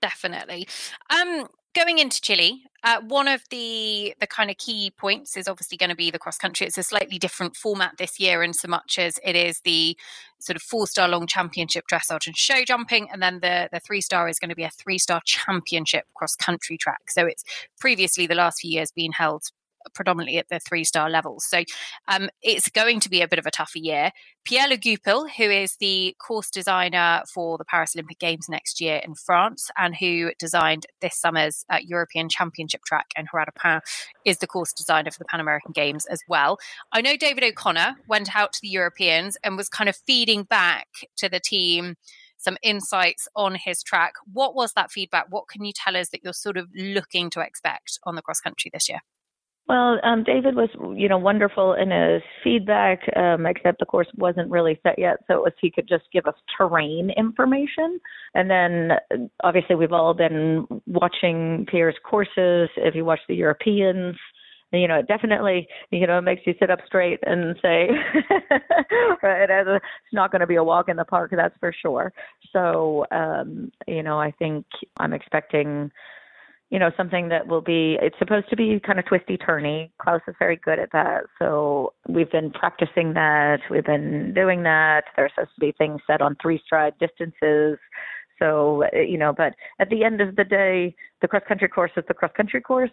definitely. 0.01 0.67
Um, 1.09 1.47
going 1.75 1.99
into 1.99 2.21
Chile, 2.21 2.63
uh, 2.83 3.01
one 3.01 3.27
of 3.27 3.41
the 3.49 4.15
the 4.19 4.27
kind 4.27 4.49
of 4.49 4.57
key 4.57 4.91
points 4.97 5.35
is 5.35 5.47
obviously 5.47 5.77
going 5.77 5.89
to 5.89 5.95
be 5.95 6.09
the 6.09 6.19
cross 6.19 6.37
country. 6.37 6.65
It's 6.65 6.77
a 6.77 6.83
slightly 6.83 7.19
different 7.19 7.55
format 7.55 7.97
this 7.97 8.19
year, 8.19 8.41
in 8.43 8.53
so 8.53 8.67
much 8.67 8.97
as 8.97 9.19
it 9.23 9.35
is 9.35 9.59
the 9.65 9.97
sort 10.39 10.55
of 10.55 10.61
four 10.61 10.87
star 10.87 11.07
long 11.07 11.27
championship 11.27 11.85
dressage 11.91 12.27
and 12.27 12.37
show 12.37 12.63
jumping, 12.65 13.07
and 13.11 13.21
then 13.21 13.39
the 13.41 13.69
the 13.71 13.79
three 13.79 14.01
star 14.01 14.27
is 14.29 14.39
going 14.39 14.49
to 14.49 14.55
be 14.55 14.63
a 14.63 14.69
three 14.69 14.97
star 14.97 15.21
championship 15.25 16.05
cross 16.15 16.35
country 16.35 16.77
track. 16.77 17.09
So 17.09 17.25
it's 17.25 17.43
previously 17.79 18.25
the 18.25 18.35
last 18.35 18.61
few 18.61 18.71
years 18.71 18.91
been 18.91 19.11
held 19.11 19.43
predominantly 19.93 20.37
at 20.37 20.49
the 20.49 20.59
three 20.59 20.83
star 20.83 21.09
levels. 21.09 21.45
So 21.45 21.63
um, 22.07 22.29
it's 22.41 22.69
going 22.69 22.99
to 23.01 23.09
be 23.09 23.21
a 23.21 23.27
bit 23.27 23.39
of 23.39 23.45
a 23.45 23.51
tougher 23.51 23.79
year. 23.79 24.11
Pierre 24.43 24.67
Le 24.67 24.77
Goupil, 24.77 25.27
who 25.27 25.43
is 25.43 25.75
the 25.77 26.15
course 26.19 26.51
designer 26.51 27.23
for 27.33 27.57
the 27.57 27.65
Paris 27.65 27.95
Olympic 27.95 28.19
Games 28.19 28.47
next 28.47 28.79
year 28.79 29.01
in 29.03 29.15
France 29.15 29.71
and 29.77 29.95
who 29.95 30.31
designed 30.37 30.85
this 31.01 31.19
summer's 31.19 31.65
uh, 31.69 31.79
European 31.83 32.29
Championship 32.29 32.83
track 32.85 33.07
in 33.17 33.25
Horada 33.25 33.81
is 34.23 34.37
the 34.37 34.47
course 34.47 34.71
designer 34.71 35.09
for 35.09 35.19
the 35.19 35.25
Pan 35.25 35.39
American 35.39 35.71
Games 35.71 36.05
as 36.05 36.21
well. 36.27 36.59
I 36.91 37.01
know 37.01 37.17
David 37.17 37.43
O'Connor 37.43 37.95
went 38.07 38.35
out 38.35 38.53
to 38.53 38.59
the 38.61 38.67
Europeans 38.67 39.35
and 39.43 39.57
was 39.57 39.69
kind 39.69 39.89
of 39.89 39.95
feeding 40.05 40.43
back 40.43 40.87
to 41.17 41.27
the 41.27 41.39
team 41.39 41.95
some 42.37 42.57
insights 42.61 43.27
on 43.35 43.55
his 43.55 43.81
track. 43.83 44.13
What 44.31 44.55
was 44.55 44.73
that 44.73 44.91
feedback? 44.91 45.25
What 45.29 45.47
can 45.47 45.65
you 45.65 45.73
tell 45.73 45.97
us 45.97 46.09
that 46.09 46.23
you're 46.23 46.33
sort 46.33 46.57
of 46.57 46.69
looking 46.75 47.29
to 47.31 47.41
expect 47.41 47.99
on 48.03 48.15
the 48.15 48.21
cross 48.21 48.39
country 48.39 48.69
this 48.73 48.87
year? 48.87 48.99
Well, 49.67 49.99
um, 50.03 50.23
David 50.23 50.55
was, 50.55 50.69
you 50.95 51.09
know, 51.09 51.17
wonderful 51.17 51.73
in 51.73 51.89
his 51.89 52.21
feedback, 52.43 52.99
um, 53.15 53.47
except 53.47 53.79
the 53.79 53.85
course 53.85 54.07
wasn't 54.15 54.51
really 54.51 54.79
set 54.83 54.99
yet, 54.99 55.17
so 55.27 55.33
it 55.35 55.41
was 55.41 55.53
he 55.59 55.71
could 55.71 55.87
just 55.87 56.03
give 56.13 56.27
us 56.27 56.35
terrain 56.55 57.09
information. 57.17 57.99
And 58.35 58.49
then, 58.49 59.29
obviously, 59.43 59.75
we've 59.75 59.91
all 59.91 60.13
been 60.13 60.67
watching 60.85 61.65
Pierre's 61.71 61.95
courses. 62.07 62.69
If 62.77 62.93
you 62.93 63.05
watch 63.05 63.21
the 63.27 63.33
Europeans, 63.33 64.15
you 64.71 64.87
know, 64.87 64.99
it 64.99 65.07
definitely, 65.07 65.67
you 65.89 66.05
know, 66.05 66.19
it 66.19 66.23
makes 66.23 66.41
you 66.45 66.53
sit 66.59 66.69
up 66.69 66.79
straight 66.85 67.19
and 67.23 67.55
say, 67.61 67.87
right, 69.23 69.49
it's 69.49 69.85
not 70.13 70.31
going 70.31 70.41
to 70.41 70.47
be 70.47 70.55
a 70.55 70.63
walk 70.63 70.89
in 70.89 70.97
the 70.97 71.05
park, 71.05 71.31
that's 71.35 71.57
for 71.59 71.73
sure. 71.81 72.13
So, 72.53 73.05
um, 73.11 73.71
you 73.87 74.03
know, 74.03 74.19
I 74.19 74.31
think 74.31 74.65
I'm 74.97 75.13
expecting 75.13 75.91
you 76.75 76.79
know, 76.79 76.91
something 76.97 77.29
that 77.29 77.47
will 77.47 77.61
be, 77.61 77.97
it's 78.01 78.19
supposed 78.19 78.49
to 78.49 78.57
be 78.57 78.81
kind 78.85 78.99
of 78.99 79.05
twisty 79.05 79.37
turny. 79.37 79.91
Klaus 79.97 80.19
is 80.27 80.35
very 80.37 80.57
good 80.57 80.77
at 80.77 80.91
that. 80.91 81.21
So 81.39 81.93
we've 82.09 82.29
been 82.29 82.51
practicing 82.51 83.13
that. 83.13 83.59
We've 83.71 83.85
been 83.85 84.33
doing 84.33 84.61
that. 84.63 85.05
There's 85.15 85.31
supposed 85.35 85.55
to 85.55 85.61
be 85.61 85.73
things 85.77 86.01
set 86.05 86.21
on 86.21 86.35
three 86.41 86.61
stride 86.65 86.91
distances. 86.99 87.77
So, 88.39 88.83
you 88.93 89.17
know, 89.17 89.31
but 89.31 89.53
at 89.79 89.89
the 89.89 90.03
end 90.03 90.19
of 90.19 90.35
the 90.35 90.43
day, 90.43 90.93
the 91.21 91.29
cross 91.29 91.43
country 91.47 91.69
course 91.69 91.91
is 91.95 92.03
the 92.09 92.13
cross 92.13 92.33
country 92.35 92.59
course. 92.59 92.91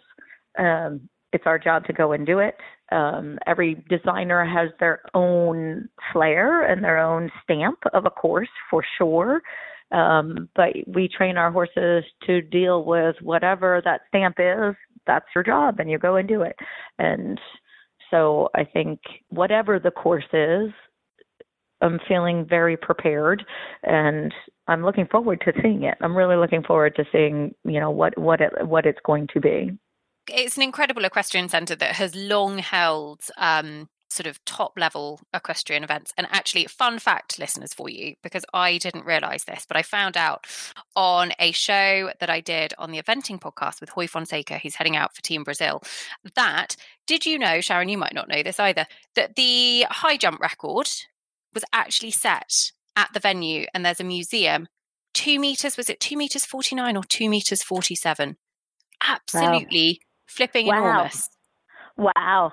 Um, 0.61 1.09
it's 1.33 1.47
our 1.47 1.59
job 1.59 1.85
to 1.87 1.93
go 1.93 2.13
and 2.13 2.25
do 2.25 2.39
it. 2.39 2.55
Um, 2.93 3.37
every 3.49 3.85
designer 3.89 4.45
has 4.45 4.69
their 4.79 5.01
own 5.13 5.89
flair 6.13 6.71
and 6.71 6.85
their 6.85 6.99
own 6.99 7.33
stamp 7.43 7.81
of 7.93 8.07
a 8.07 8.11
course 8.11 8.55
for 8.71 8.85
sure. 8.97 9.43
Um, 9.93 10.49
but 10.57 10.71
we 10.87 11.09
train 11.09 11.37
our 11.37 11.51
horses 11.53 12.05
to 12.27 12.41
deal 12.41 12.85
with 12.85 13.17
whatever 13.21 13.83
that 13.85 14.01
stamp 14.09 14.37
is. 14.39 14.75
That's 15.07 15.27
your 15.35 15.45
job, 15.45 15.81
and 15.81 15.91
you 15.91 15.99
go 15.99 16.17
and 16.17 16.29
do 16.29 16.43
it. 16.43 16.57
And 16.99 17.39
so 18.11 18.49
I 18.55 18.65
think 18.65 19.01
whatever 19.29 19.79
the 19.79 19.91
course 19.91 20.25
is, 20.33 20.71
I'm 21.83 21.99
feeling 22.09 22.47
very 22.49 22.77
prepared, 22.77 23.45
and 23.83 24.33
I'm 24.69 24.85
looking 24.85 25.09
forward 25.11 25.43
to 25.45 25.53
seeing 25.61 25.83
it. 25.83 25.99
I'm 26.01 26.17
really 26.17 26.37
looking 26.37 26.63
forward 26.63 26.95
to 26.97 27.05
seeing, 27.11 27.55
you 27.65 27.81
know, 27.81 27.91
what 27.91 28.17
what 28.17 28.41
it 28.41 28.53
what 28.67 28.87
it's 28.87 29.01
going 29.05 29.27
to 29.35 29.41
be. 29.41 29.73
It's 30.29 30.57
an 30.57 30.63
incredible 30.63 31.05
equestrian 31.05 31.49
centre 31.49 31.75
that 31.75 31.97
has 31.97 32.15
long 32.15 32.59
held 32.59 33.23
um, 33.37 33.89
sort 34.13 34.27
of 34.27 34.45
top 34.45 34.73
level 34.77 35.21
equestrian 35.35 35.85
events. 35.85 36.13
And 36.17 36.27
actually, 36.31 36.67
fun 36.67 36.99
fact, 36.99 37.39
listeners, 37.39 37.73
for 37.73 37.89
you, 37.89 38.15
because 38.23 38.45
I 38.53 38.79
didn't 38.79 39.07
realize 39.07 39.45
this, 39.45 39.65
but 39.67 39.77
I 39.77 39.83
found 39.83 40.17
out 40.17 40.47
on 40.95 41.33
a 41.39 41.53
show 41.53 42.11
that 42.21 42.31
I 42.31 42.41
did 42.41 42.75
on 42.79 42.91
the 42.91 43.03
eventing 43.03 43.41
podcast 43.41 43.81
with 43.81 43.91
Ruy 43.91 44.09
Fonseca, 44.09 44.59
who's 44.59 44.77
heading 44.77 44.97
out 44.97 45.15
for 45.15 45.23
Team 45.23 45.45
Brazil, 45.45 45.83
that 46.35 46.77
did 47.07 47.27
you 47.27 47.39
know, 47.39 47.61
Sharon, 47.61 47.89
you 47.89 47.99
might 47.99 48.15
not 48.15 48.29
know 48.29 48.43
this 48.43 48.61
either, 48.61 48.87
that 49.17 49.37
the 49.37 49.87
high 49.91 50.17
jump 50.17 50.41
record 50.41 50.89
was 51.55 51.65
actually 51.73 52.11
set 52.11 52.73
at 52.97 53.11
the 53.13 53.21
venue 53.21 53.67
and 53.75 53.85
there's 53.85 54.01
a 54.01 54.05
museum. 54.05 54.69
Two 55.15 55.39
meters, 55.39 55.77
was 55.77 55.91
it 55.91 56.01
two 56.01 56.17
meters 56.17 56.45
49 56.45 56.97
or 56.97 57.05
two 57.05 57.29
meters 57.29 57.63
47? 57.63 58.37
Absolutely 59.07 60.01
wow. 60.01 60.07
flipping 60.27 60.67
wow. 60.67 60.79
enormous. 60.79 61.29
Wow. 61.97 62.53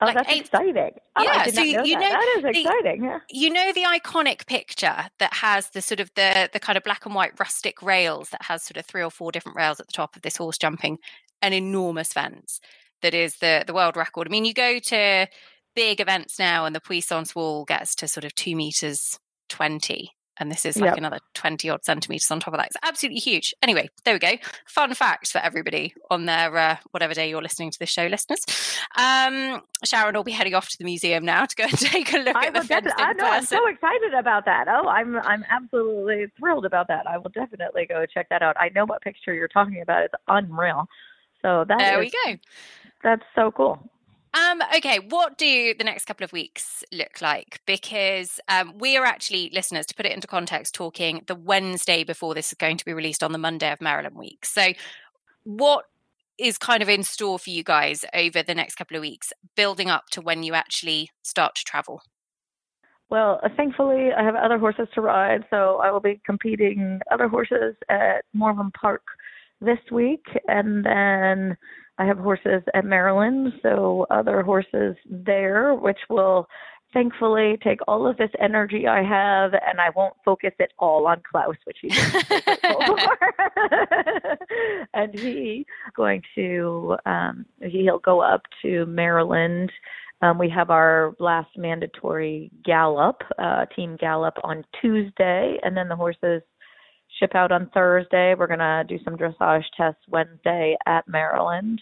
Oh, 0.00 0.06
like 0.06 0.14
that's 0.14 0.30
eight, 0.30 0.42
exciting. 0.42 0.90
Oh, 1.16 1.22
yeah, 1.22 1.44
so 1.46 1.62
you, 1.62 1.76
know, 1.78 1.84
you 1.84 1.94
know 1.94 2.00
that 2.00 2.34
is 2.36 2.42
the, 2.42 2.48
exciting. 2.50 3.04
Yeah. 3.04 3.18
You 3.30 3.50
know 3.50 3.72
the 3.72 3.84
iconic 3.84 4.46
picture 4.46 5.06
that 5.18 5.32
has 5.32 5.70
the 5.70 5.80
sort 5.80 6.00
of 6.00 6.10
the 6.16 6.50
the 6.52 6.60
kind 6.60 6.76
of 6.76 6.84
black 6.84 7.06
and 7.06 7.14
white 7.14 7.32
rustic 7.40 7.80
rails 7.80 8.28
that 8.30 8.42
has 8.42 8.62
sort 8.62 8.76
of 8.76 8.84
three 8.84 9.02
or 9.02 9.10
four 9.10 9.32
different 9.32 9.56
rails 9.56 9.80
at 9.80 9.86
the 9.86 9.92
top 9.92 10.14
of 10.14 10.22
this 10.22 10.36
horse 10.36 10.58
jumping, 10.58 10.98
an 11.40 11.54
enormous 11.54 12.12
fence 12.12 12.60
that 13.00 13.14
is 13.14 13.36
the 13.36 13.64
the 13.66 13.72
world 13.72 13.96
record. 13.96 14.26
I 14.26 14.30
mean, 14.30 14.44
you 14.44 14.52
go 14.52 14.78
to 14.78 15.28
big 15.74 16.00
events 16.00 16.38
now, 16.38 16.66
and 16.66 16.74
the 16.74 16.80
Puissance 16.80 17.34
wall 17.34 17.64
gets 17.64 17.94
to 17.96 18.08
sort 18.08 18.24
of 18.24 18.34
two 18.34 18.54
meters 18.54 19.18
twenty, 19.48 20.10
and 20.38 20.50
this 20.50 20.64
is 20.64 20.76
like 20.78 20.90
yep. 20.90 20.98
another 20.98 21.18
20 21.34 21.68
odd 21.70 21.84
centimeters 21.84 22.30
on 22.30 22.40
top 22.40 22.54
of 22.54 22.58
that. 22.58 22.66
It's 22.66 22.76
absolutely 22.82 23.20
huge. 23.20 23.54
Anyway, 23.62 23.88
there 24.04 24.14
we 24.14 24.18
go. 24.18 24.32
Fun 24.66 24.92
fact 24.94 25.28
for 25.28 25.38
everybody 25.38 25.94
on 26.10 26.26
their 26.26 26.56
uh, 26.56 26.76
whatever 26.90 27.14
day 27.14 27.30
you're 27.30 27.42
listening 27.42 27.70
to 27.70 27.78
this 27.78 27.90
show, 27.90 28.06
listeners. 28.06 28.40
Um, 28.96 29.62
Sharon 29.84 30.14
will 30.14 30.24
be 30.24 30.32
heading 30.32 30.54
off 30.54 30.68
to 30.70 30.78
the 30.78 30.84
museum 30.84 31.24
now 31.24 31.44
to 31.44 31.56
go 31.56 31.64
and 31.64 31.72
take 31.78 32.12
a 32.12 32.18
look 32.18 32.36
I 32.36 32.46
at 32.46 32.54
the 32.54 32.64
fence 32.64 32.92
I 32.96 33.12
know, 33.14 33.26
I'm 33.26 33.44
so 33.44 33.66
excited 33.68 34.14
about 34.14 34.44
that. 34.44 34.68
Oh, 34.68 34.88
I'm 34.88 35.16
I'm 35.16 35.44
absolutely 35.50 36.26
thrilled 36.38 36.66
about 36.66 36.88
that. 36.88 37.06
I 37.06 37.18
will 37.18 37.30
definitely 37.30 37.86
go 37.86 38.04
check 38.06 38.28
that 38.30 38.42
out. 38.42 38.56
I 38.58 38.70
know 38.70 38.84
what 38.84 39.02
picture 39.02 39.34
you're 39.34 39.48
talking 39.48 39.80
about. 39.80 40.04
It's 40.04 40.14
unreal. 40.28 40.88
So 41.42 41.64
that 41.68 41.78
there 41.78 42.02
is, 42.02 42.12
we 42.12 42.32
go. 42.32 42.38
That's 43.02 43.22
so 43.34 43.50
cool. 43.50 43.78
Um, 44.36 44.60
okay, 44.76 44.98
what 44.98 45.38
do 45.38 45.74
the 45.74 45.84
next 45.84 46.04
couple 46.04 46.24
of 46.24 46.32
weeks 46.32 46.84
look 46.92 47.22
like? 47.22 47.60
Because 47.64 48.38
um, 48.48 48.74
we 48.76 48.96
are 48.98 49.04
actually, 49.04 49.50
listeners, 49.54 49.86
to 49.86 49.94
put 49.94 50.04
it 50.04 50.12
into 50.12 50.26
context, 50.26 50.74
talking 50.74 51.22
the 51.26 51.34
Wednesday 51.34 52.04
before 52.04 52.34
this 52.34 52.48
is 52.48 52.58
going 52.58 52.76
to 52.76 52.84
be 52.84 52.92
released 52.92 53.22
on 53.22 53.32
the 53.32 53.38
Monday 53.38 53.72
of 53.72 53.80
Maryland 53.80 54.14
week. 54.14 54.44
So, 54.44 54.72
what 55.44 55.86
is 56.38 56.58
kind 56.58 56.82
of 56.82 56.88
in 56.90 57.02
store 57.02 57.38
for 57.38 57.48
you 57.48 57.62
guys 57.62 58.04
over 58.12 58.42
the 58.42 58.54
next 58.54 58.74
couple 58.74 58.94
of 58.94 59.00
weeks, 59.00 59.32
building 59.56 59.88
up 59.88 60.10
to 60.10 60.20
when 60.20 60.42
you 60.42 60.52
actually 60.52 61.08
start 61.22 61.54
to 61.54 61.64
travel? 61.64 62.02
Well, 63.08 63.40
uh, 63.42 63.48
thankfully, 63.56 64.10
I 64.12 64.22
have 64.22 64.34
other 64.34 64.58
horses 64.58 64.88
to 64.96 65.00
ride, 65.00 65.44
so 65.48 65.80
I 65.82 65.90
will 65.90 66.00
be 66.00 66.20
competing 66.26 67.00
other 67.10 67.28
horses 67.28 67.74
at 67.88 68.24
Morven 68.34 68.70
Park 68.78 69.02
this 69.62 69.78
week, 69.90 70.26
and 70.46 70.84
then 70.84 71.56
I 71.98 72.04
have 72.04 72.18
horses 72.18 72.62
at 72.74 72.84
Maryland, 72.84 73.54
so 73.62 74.06
other 74.10 74.42
horses 74.42 74.96
there, 75.08 75.74
which 75.74 75.98
will 76.10 76.46
thankfully 76.92 77.58
take 77.62 77.80
all 77.88 78.06
of 78.06 78.16
this 78.16 78.30
energy 78.40 78.86
I 78.86 79.02
have 79.02 79.52
and 79.52 79.80
I 79.80 79.90
won't 79.94 80.14
focus 80.24 80.52
it 80.58 80.72
all 80.78 81.06
on 81.06 81.22
Klaus, 81.30 81.56
which 81.64 81.78
he's 81.82 81.98
and 84.94 85.18
he 85.18 85.66
going 85.94 86.22
to 86.34 86.96
um 87.04 87.44
he'll 87.62 87.98
go 87.98 88.20
up 88.20 88.42
to 88.62 88.86
Maryland. 88.86 89.70
Um, 90.22 90.38
we 90.38 90.48
have 90.48 90.70
our 90.70 91.14
last 91.18 91.50
mandatory 91.58 92.50
gallop, 92.64 93.20
uh, 93.38 93.66
team 93.76 93.98
gallop 94.00 94.34
on 94.42 94.64
Tuesday, 94.80 95.58
and 95.62 95.76
then 95.76 95.88
the 95.88 95.96
horses 95.96 96.40
ship 97.18 97.34
out 97.34 97.52
on 97.52 97.70
Thursday. 97.72 98.34
We're 98.34 98.46
going 98.46 98.58
to 98.58 98.84
do 98.88 98.98
some 99.04 99.16
dressage 99.16 99.64
tests 99.76 100.02
Wednesday 100.08 100.76
at 100.86 101.06
Maryland. 101.08 101.80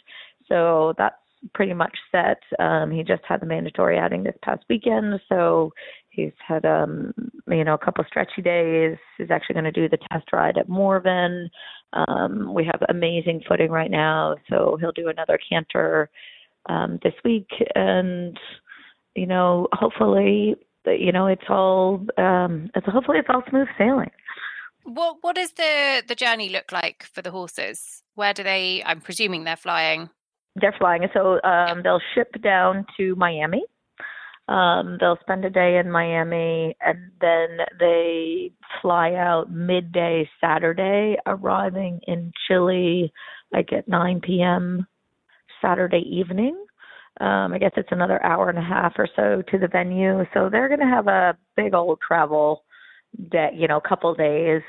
So 0.48 0.94
that's 0.98 1.16
pretty 1.52 1.74
much 1.74 1.96
set. 2.10 2.38
Um, 2.58 2.90
he 2.90 3.02
just 3.02 3.22
had 3.28 3.40
the 3.40 3.46
mandatory 3.46 3.98
outing 3.98 4.22
this 4.22 4.36
past 4.42 4.64
weekend, 4.68 5.20
so 5.28 5.72
he's 6.08 6.32
had 6.46 6.64
um, 6.64 7.12
you 7.48 7.64
know 7.64 7.74
a 7.74 7.84
couple 7.84 8.04
stretchy 8.08 8.40
days. 8.42 8.96
He's 9.18 9.30
actually 9.30 9.54
going 9.54 9.64
to 9.64 9.72
do 9.72 9.88
the 9.88 9.98
test 10.10 10.32
ride 10.32 10.56
at 10.56 10.68
Morven. 10.68 11.50
Um, 11.92 12.54
we 12.54 12.64
have 12.64 12.80
amazing 12.88 13.42
footing 13.46 13.70
right 13.70 13.90
now, 13.90 14.36
so 14.48 14.78
he'll 14.80 14.92
do 14.92 15.08
another 15.08 15.38
canter 15.48 16.08
um, 16.68 16.98
this 17.02 17.14
week, 17.24 17.48
and 17.74 18.38
you 19.14 19.26
know 19.26 19.68
hopefully 19.72 20.56
you 20.86 21.12
know 21.12 21.26
it's 21.26 21.44
all 21.48 22.04
um, 22.16 22.70
it's 22.74 22.86
hopefully 22.86 23.18
it's 23.18 23.28
all 23.28 23.42
smooth 23.50 23.68
sailing. 23.76 24.10
What 24.84 25.16
what 25.22 25.36
does 25.36 25.52
the 25.52 26.02
the 26.06 26.14
journey 26.14 26.50
look 26.50 26.70
like 26.70 27.04
for 27.12 27.22
the 27.22 27.30
horses? 27.30 28.02
Where 28.14 28.34
do 28.34 28.42
they? 28.42 28.82
I'm 28.84 29.00
presuming 29.00 29.44
they're 29.44 29.56
flying. 29.56 30.10
They're 30.56 30.74
flying, 30.78 31.08
so 31.12 31.42
um, 31.42 31.82
they'll 31.82 32.02
ship 32.14 32.40
down 32.40 32.86
to 32.96 33.16
Miami. 33.16 33.64
Um, 34.46 34.98
they'll 35.00 35.18
spend 35.20 35.44
a 35.44 35.50
day 35.50 35.78
in 35.78 35.90
Miami, 35.90 36.76
and 36.80 37.10
then 37.20 37.66
they 37.80 38.52
fly 38.80 39.14
out 39.14 39.50
midday 39.50 40.28
Saturday, 40.40 41.16
arriving 41.26 42.00
in 42.06 42.30
Chile 42.46 43.12
like 43.52 43.72
at 43.72 43.88
9 43.88 44.20
p.m. 44.20 44.86
Saturday 45.62 46.04
evening. 46.06 46.56
Um, 47.20 47.52
I 47.52 47.58
guess 47.58 47.72
it's 47.76 47.92
another 47.92 48.22
hour 48.24 48.50
and 48.50 48.58
a 48.58 48.62
half 48.62 48.94
or 48.98 49.08
so 49.16 49.42
to 49.50 49.58
the 49.58 49.68
venue, 49.68 50.24
so 50.34 50.48
they're 50.50 50.68
going 50.68 50.80
to 50.80 50.86
have 50.86 51.06
a 51.06 51.36
big 51.56 51.74
old 51.74 52.00
travel 52.06 52.64
day, 53.30 53.50
you 53.54 53.68
know, 53.68 53.78
a 53.78 53.88
couple 53.88 54.14
days. 54.14 54.62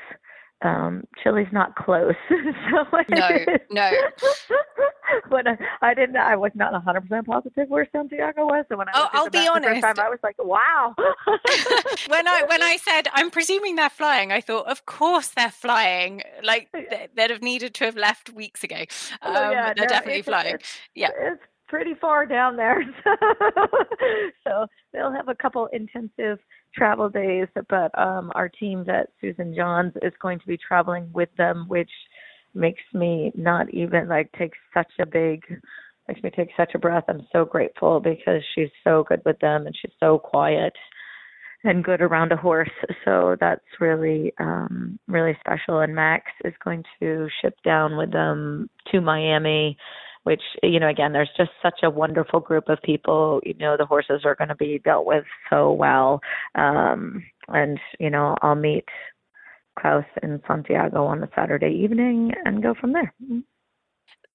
Um, 0.62 1.04
Chile's 1.22 1.48
not 1.52 1.76
close, 1.76 2.14
so 2.30 2.86
no, 3.10 3.28
no. 3.70 3.90
but 5.30 5.46
I, 5.46 5.56
I, 5.82 5.92
didn't. 5.92 6.16
I 6.16 6.34
was 6.34 6.50
not 6.54 6.72
100 6.72 7.02
percent 7.02 7.26
positive 7.26 7.68
where 7.68 7.86
Santiago 7.92 8.46
was. 8.46 8.64
So 8.70 8.78
when 8.78 8.88
I 8.88 8.92
oh, 8.94 9.08
I'll 9.12 9.28
be 9.28 9.46
honest, 9.46 9.82
time, 9.82 9.98
I 9.98 10.08
was 10.08 10.18
like, 10.22 10.36
"Wow." 10.38 10.94
when 12.08 12.26
I 12.26 12.44
when 12.48 12.62
I 12.62 12.78
said 12.78 13.08
I'm 13.12 13.30
presuming 13.30 13.76
they're 13.76 13.90
flying, 13.90 14.32
I 14.32 14.40
thought, 14.40 14.66
of 14.66 14.86
course 14.86 15.28
they're 15.28 15.50
flying. 15.50 16.22
Like 16.42 16.68
they'd 16.72 17.30
have 17.30 17.42
needed 17.42 17.74
to 17.74 17.84
have 17.84 17.96
left 17.96 18.32
weeks 18.32 18.64
ago. 18.64 18.76
Um, 19.20 19.36
oh, 19.36 19.50
yeah, 19.50 19.74
they're 19.74 19.84
no, 19.84 19.88
definitely 19.88 20.22
flying. 20.22 20.54
It's, 20.54 20.78
yeah, 20.94 21.10
it's 21.18 21.42
pretty 21.68 21.94
far 21.94 22.26
down 22.26 22.56
there. 22.56 22.82
so 24.46 24.66
they'll 24.92 25.12
have 25.12 25.28
a 25.28 25.34
couple 25.34 25.68
intensive 25.72 26.38
travel 26.76 27.08
days, 27.08 27.48
but 27.68 27.96
um, 27.98 28.30
our 28.34 28.48
team 28.48 28.84
that 28.86 29.08
Susan 29.20 29.54
Johns 29.54 29.92
is 30.02 30.12
going 30.20 30.38
to 30.40 30.46
be 30.46 30.58
traveling 30.58 31.08
with 31.12 31.30
them, 31.36 31.64
which 31.68 31.90
makes 32.54 32.82
me 32.94 33.32
not 33.34 33.72
even 33.72 34.08
like 34.08 34.30
take 34.38 34.52
such 34.74 34.90
a 35.00 35.06
big 35.06 35.42
makes 36.08 36.22
me 36.22 36.30
take 36.30 36.50
such 36.56 36.72
a 36.74 36.78
breath. 36.78 37.04
I'm 37.08 37.26
so 37.32 37.44
grateful 37.44 38.00
because 38.00 38.40
she's 38.54 38.70
so 38.84 39.04
good 39.08 39.22
with 39.24 39.38
them 39.40 39.66
and 39.66 39.76
she's 39.80 39.92
so 39.98 40.18
quiet 40.18 40.72
and 41.64 41.82
good 41.82 42.00
around 42.00 42.30
a 42.30 42.36
horse. 42.36 42.70
So 43.04 43.36
that's 43.40 43.64
really 43.80 44.32
um 44.38 44.98
really 45.08 45.36
special 45.40 45.80
and 45.80 45.94
Max 45.94 46.24
is 46.44 46.54
going 46.64 46.84
to 47.00 47.28
ship 47.42 47.54
down 47.64 47.96
with 47.96 48.12
them 48.12 48.70
to 48.92 49.00
Miami 49.00 49.76
which 50.26 50.42
you 50.62 50.80
know 50.80 50.88
again 50.88 51.12
there's 51.12 51.30
just 51.36 51.50
such 51.62 51.80
a 51.84 51.90
wonderful 51.90 52.40
group 52.40 52.68
of 52.68 52.82
people 52.82 53.40
you 53.44 53.54
know 53.54 53.76
the 53.76 53.86
horses 53.86 54.22
are 54.24 54.34
going 54.34 54.48
to 54.48 54.56
be 54.56 54.80
dealt 54.84 55.06
with 55.06 55.24
so 55.48 55.70
well 55.72 56.20
um 56.56 57.22
and 57.48 57.78
you 58.00 58.10
know 58.10 58.36
I'll 58.42 58.56
meet 58.56 58.84
Klaus 59.78 60.04
in 60.22 60.42
Santiago 60.46 61.04
on 61.04 61.22
a 61.22 61.28
Saturday 61.34 61.70
evening 61.84 62.32
and 62.44 62.62
go 62.62 62.74
from 62.74 62.92
there. 62.92 63.12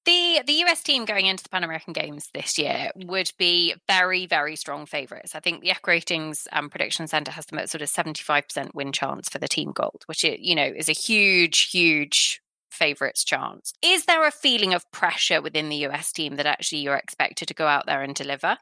The 0.05 0.41
the 0.47 0.63
US 0.65 0.81
team 0.81 1.05
going 1.05 1.27
into 1.27 1.43
the 1.43 1.49
Pan 1.49 1.63
American 1.63 1.93
Games 1.93 2.29
this 2.33 2.57
year 2.57 2.89
would 2.95 3.31
be 3.37 3.75
very 3.87 4.25
very 4.25 4.55
strong 4.55 4.85
favourites. 4.85 5.35
I 5.35 5.39
think 5.39 5.61
the 5.61 5.69
EquiRatings 5.69 6.47
um, 6.51 6.69
Prediction 6.69 7.07
Centre 7.07 7.31
has 7.31 7.45
them 7.45 7.59
at 7.59 7.69
sort 7.69 7.83
of 7.83 7.89
seventy 7.89 8.23
five 8.23 8.47
percent 8.47 8.73
win 8.73 8.91
chance 8.91 9.29
for 9.29 9.37
the 9.37 9.47
team 9.47 9.71
gold, 9.71 10.03
which 10.07 10.23
it, 10.23 10.39
you 10.39 10.55
know 10.55 10.65
is 10.65 10.89
a 10.89 10.93
huge 10.93 11.69
huge 11.69 12.40
favourites 12.71 13.23
chance. 13.23 13.73
Is 13.83 14.05
there 14.05 14.25
a 14.25 14.31
feeling 14.31 14.73
of 14.73 14.89
pressure 14.91 15.41
within 15.41 15.69
the 15.69 15.85
US 15.87 16.11
team 16.11 16.35
that 16.37 16.45
actually 16.45 16.79
you're 16.79 16.95
expected 16.95 17.47
to 17.47 17.53
go 17.53 17.67
out 17.67 17.85
there 17.85 18.01
and 18.01 18.15
deliver? 18.15 18.57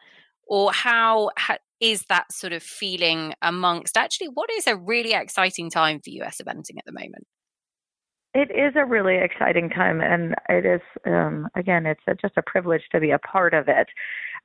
Or 0.48 0.72
how, 0.74 1.32
how 1.38 1.58
is 1.80 2.04
that 2.10 2.34
sort 2.34 2.54
of 2.54 2.63
feeling 2.63 3.34
amongst 3.41 3.95
actually 3.95 4.28
what 4.28 4.50
is 4.52 4.67
a 4.67 4.76
really 4.76 5.13
exciting 5.13 5.69
time 5.69 6.00
for 6.00 6.10
US 6.22 6.41
eventing 6.43 6.78
at 6.78 6.86
the 6.86 6.91
moment? 6.91 7.28
It 8.34 8.52
is 8.52 8.74
a 8.76 8.86
really 8.86 9.18
exciting 9.18 9.70
time, 9.70 10.02
and 10.02 10.36
it 10.50 10.65
is 10.65 10.82
um, 11.06 11.48
again, 11.56 11.86
it's 11.86 12.02
a, 12.08 12.13
just 12.13 12.38
a 12.38 12.44
privilege 12.44 12.84
to 12.92 13.00
be 13.00 13.12
a 13.12 13.20
part 13.20 13.54
of 13.56 13.68
it. 13.68 13.88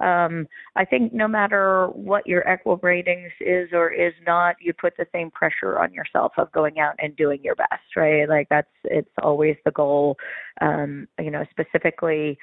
Um, 0.01 0.49
I 0.75 0.85
think 0.85 1.13
no 1.13 1.29
matter 1.29 1.89
what 1.89 2.27
your 2.27 2.43
EquiRatings 2.45 3.31
is 3.41 3.69
or 3.73 3.91
is 3.91 4.15
not, 4.27 4.57
you 4.61 4.73
put 4.73 4.97
the 4.97 5.07
same 5.13 5.31
pressure 5.31 5.79
on 5.79 5.93
yourself 5.93 6.33
of 6.39 6.51
going 6.53 6.79
out 6.79 6.95
and 6.99 7.15
doing 7.15 7.41
your 7.45 7.55
best, 7.55 7.95
right? 7.95 8.29
Like 8.29 8.49
that's 8.49 8.69
it's 8.85 9.11
always 9.23 9.57
the 9.65 9.71
goal. 9.71 10.17
Um, 10.61 11.07
you 11.21 11.31
know, 11.31 11.45
specifically 11.51 12.39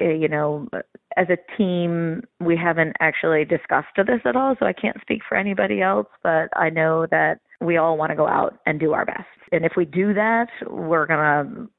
Eh, 0.00 0.12
you 0.12 0.28
know, 0.28 0.68
as 1.16 1.26
a 1.28 1.56
team, 1.56 2.22
we 2.40 2.56
haven't 2.56 2.96
actually 3.00 3.44
discussed 3.44 3.88
this 3.96 4.20
at 4.24 4.36
all, 4.36 4.54
so 4.58 4.66
I 4.66 4.72
can't 4.72 5.00
speak 5.00 5.22
for 5.28 5.36
anybody 5.36 5.82
else, 5.82 6.08
but 6.22 6.48
I 6.56 6.70
know 6.70 7.06
that 7.10 7.40
we 7.60 7.76
all 7.76 7.96
want 7.96 8.10
to 8.10 8.16
go 8.16 8.26
out 8.26 8.58
and 8.66 8.80
do 8.80 8.92
our 8.92 9.04
best. 9.04 9.28
And 9.52 9.64
if 9.64 9.72
we 9.76 9.84
do 9.84 10.14
that, 10.14 10.48
we're 10.66 11.06
going 11.06 11.18
to 11.18 11.70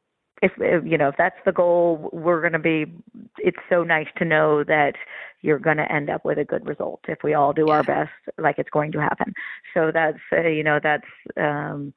if, 0.42 0.52
if 0.58 0.84
you 0.86 0.98
know 0.98 1.10
if 1.10 1.16
that's 1.18 1.38
the 1.46 1.52
goal 1.52 2.10
we're 2.12 2.42
going 2.42 2.54
to 2.54 2.60
be 2.60 2.86
it's 3.38 3.60
so 3.70 3.84
nice 3.84 4.08
to 4.18 4.26
know 4.26 4.64
that 4.64 4.94
you're 5.42 5.60
going 5.60 5.78
to 5.78 5.92
end 5.92 6.10
up 6.10 6.26
with 6.26 6.40
a 6.40 6.44
good 6.44 6.66
result 6.66 7.00
if 7.08 7.20
we 7.24 7.34
all 7.34 7.54
do 7.54 7.70
our 7.70 7.84
best 7.84 8.10
like 8.40 8.58
it's 8.58 8.70
going 8.70 8.92
to 8.92 9.00
happen 9.00 9.34
so 9.74 9.92
that's 9.94 10.18
uh, 10.36 10.48
you 10.48 10.64
know 10.64 10.80
that's 10.82 11.06
um 11.38 11.94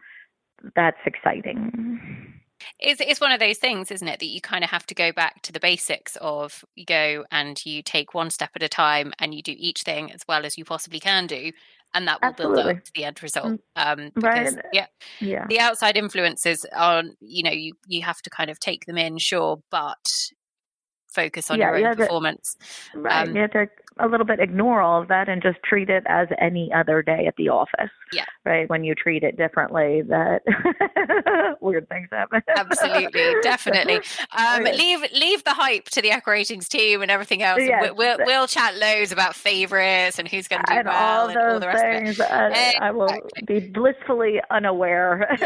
that's 0.76 0.98
exciting 1.06 2.34
it's, 2.78 3.00
it's 3.00 3.20
one 3.20 3.32
of 3.32 3.40
those 3.40 3.58
things, 3.58 3.90
isn't 3.90 4.08
it, 4.08 4.20
that 4.20 4.26
you 4.26 4.40
kind 4.40 4.64
of 4.64 4.70
have 4.70 4.86
to 4.86 4.94
go 4.94 5.12
back 5.12 5.42
to 5.42 5.52
the 5.52 5.60
basics 5.60 6.16
of 6.20 6.64
you 6.74 6.84
go 6.84 7.24
and 7.30 7.64
you 7.66 7.82
take 7.82 8.14
one 8.14 8.30
step 8.30 8.50
at 8.54 8.62
a 8.62 8.68
time 8.68 9.12
and 9.18 9.34
you 9.34 9.42
do 9.42 9.54
each 9.56 9.82
thing 9.82 10.10
as 10.12 10.22
well 10.28 10.46
as 10.46 10.56
you 10.56 10.64
possibly 10.64 11.00
can 11.00 11.26
do. 11.26 11.52
And 11.94 12.08
that 12.08 12.20
will 12.20 12.30
Absolutely. 12.30 12.62
build 12.64 12.76
up 12.76 12.84
to 12.84 12.92
the 12.94 13.04
end 13.04 13.22
result. 13.22 13.46
Mm, 13.46 13.58
um, 13.76 14.10
because, 14.14 14.56
right. 14.56 14.64
yeah, 14.72 14.86
yeah, 15.20 15.46
the 15.48 15.60
outside 15.60 15.96
influences 15.96 16.66
are, 16.74 17.04
you 17.20 17.44
know, 17.44 17.52
you, 17.52 17.74
you 17.86 18.02
have 18.02 18.20
to 18.22 18.30
kind 18.30 18.50
of 18.50 18.58
take 18.58 18.86
them 18.86 18.98
in, 18.98 19.16
sure, 19.18 19.62
but 19.70 20.30
focus 21.06 21.50
on 21.50 21.60
yeah, 21.60 21.76
your 21.76 21.88
own 21.88 21.96
performance. 21.96 22.56
To, 22.92 22.98
right. 22.98 23.28
Um, 23.28 23.36
you 23.36 23.42
have 23.42 23.52
to 23.52 23.68
a 23.98 24.08
little 24.08 24.26
bit 24.26 24.40
ignore 24.40 24.80
all 24.80 25.02
of 25.02 25.08
that 25.08 25.28
and 25.28 25.42
just 25.42 25.62
treat 25.62 25.88
it 25.88 26.02
as 26.06 26.28
any 26.40 26.72
other 26.72 27.02
day 27.02 27.26
at 27.26 27.36
the 27.36 27.48
office. 27.48 27.90
Yeah. 28.12 28.24
Right. 28.44 28.68
When 28.68 28.84
you 28.84 28.94
treat 28.94 29.22
it 29.22 29.36
differently, 29.36 30.02
that 30.02 30.42
weird 31.60 31.88
things 31.88 32.08
happen. 32.10 32.42
Absolutely, 32.56 33.34
definitely. 33.42 34.00
Um, 34.36 34.64
leave 34.64 35.04
leave 35.12 35.44
the 35.44 35.54
hype 35.54 35.86
to 35.90 36.02
the 36.02 36.10
EquiRatings 36.10 36.68
team 36.68 37.02
and 37.02 37.10
everything 37.10 37.42
else. 37.42 37.60
Yes. 37.62 37.92
We'll, 37.96 38.18
we'll 38.20 38.46
chat 38.46 38.76
loads 38.76 39.12
about 39.12 39.34
favorites 39.34 40.18
and 40.18 40.28
who's 40.28 40.48
going 40.48 40.62
to 40.64 40.72
do 40.72 40.78
and 40.78 40.88
well 40.88 41.22
all 41.22 41.28
and 41.28 41.38
all 41.38 41.60
the 41.60 41.66
rest 41.68 41.82
things. 41.82 42.20
of 42.20 42.26
it. 42.54 42.76
I 42.80 42.90
will 42.90 43.10
be 43.46 43.60
blissfully 43.60 44.40
unaware. 44.50 45.28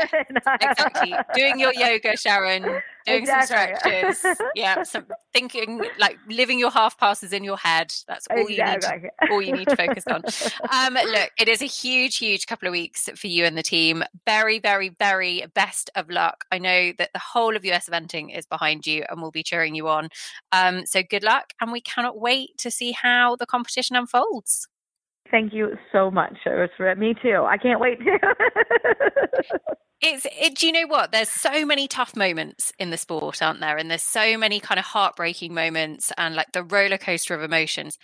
exactly. 0.60 1.14
Doing 1.34 1.60
your 1.60 1.72
yoga, 1.74 2.16
Sharon. 2.16 2.82
Doing 3.08 3.22
exactly. 3.22 4.02
some 4.02 4.14
stretches. 4.14 4.42
yeah. 4.54 4.82
Some 4.88 5.06
thinking 5.34 5.82
like 5.98 6.18
living 6.28 6.58
your 6.58 6.70
half 6.70 6.98
passes 6.98 7.32
in 7.32 7.44
your 7.44 7.56
head. 7.56 7.92
That's 8.06 8.26
all 8.30 8.46
exactly. 8.46 8.96
you 8.96 9.02
need 9.02 9.10
to, 9.20 9.32
all 9.32 9.42
you 9.42 9.52
need 9.52 9.68
to 9.68 9.76
focus 9.76 10.04
on. 10.06 10.22
Um, 10.70 10.94
look, 10.94 11.30
it 11.38 11.48
is 11.48 11.62
a 11.62 11.66
huge, 11.66 12.18
huge 12.18 12.46
couple 12.46 12.68
of 12.68 12.72
weeks 12.72 13.08
for 13.16 13.26
you 13.26 13.44
and 13.44 13.56
the 13.56 13.62
team. 13.62 14.04
Very, 14.26 14.58
very, 14.58 14.90
very 14.90 15.44
best 15.54 15.90
of 15.94 16.10
luck. 16.10 16.44
I 16.52 16.58
know 16.58 16.92
that 16.98 17.10
the 17.12 17.18
whole 17.18 17.56
of 17.56 17.64
US 17.64 17.88
eventing 17.88 18.36
is 18.36 18.46
behind 18.46 18.86
you 18.86 19.04
and 19.08 19.20
we'll 19.20 19.30
be 19.30 19.42
cheering 19.42 19.74
you 19.74 19.88
on. 19.88 20.08
Um, 20.52 20.86
so 20.86 21.02
good 21.02 21.22
luck, 21.22 21.52
and 21.60 21.72
we 21.72 21.80
cannot 21.80 22.18
wait 22.18 22.56
to 22.58 22.70
see 22.70 22.92
how 22.92 23.36
the 23.36 23.46
competition 23.46 23.96
unfolds. 23.96 24.68
Thank 25.30 25.52
you 25.52 25.76
so 25.92 26.10
much. 26.10 26.34
It 26.46 26.58
was 26.58 26.70
for 26.76 26.94
me 26.96 27.14
too. 27.20 27.44
I 27.46 27.58
can't 27.58 27.80
wait 27.80 27.98
it's 30.00 30.26
it, 30.40 30.54
do 30.56 30.66
you 30.66 30.72
know 30.72 30.86
what 30.86 31.10
there's 31.10 31.28
so 31.28 31.66
many 31.66 31.88
tough 31.88 32.14
moments 32.14 32.72
in 32.78 32.90
the 32.90 32.96
sport 32.96 33.42
aren't 33.42 33.58
there 33.58 33.76
and 33.76 33.90
there's 33.90 34.02
so 34.02 34.38
many 34.38 34.60
kind 34.60 34.78
of 34.78 34.84
heartbreaking 34.84 35.52
moments 35.52 36.12
and 36.16 36.36
like 36.36 36.46
the 36.52 36.62
roller 36.62 36.96
coaster 36.96 37.34
of 37.34 37.42
emotions 37.42 37.98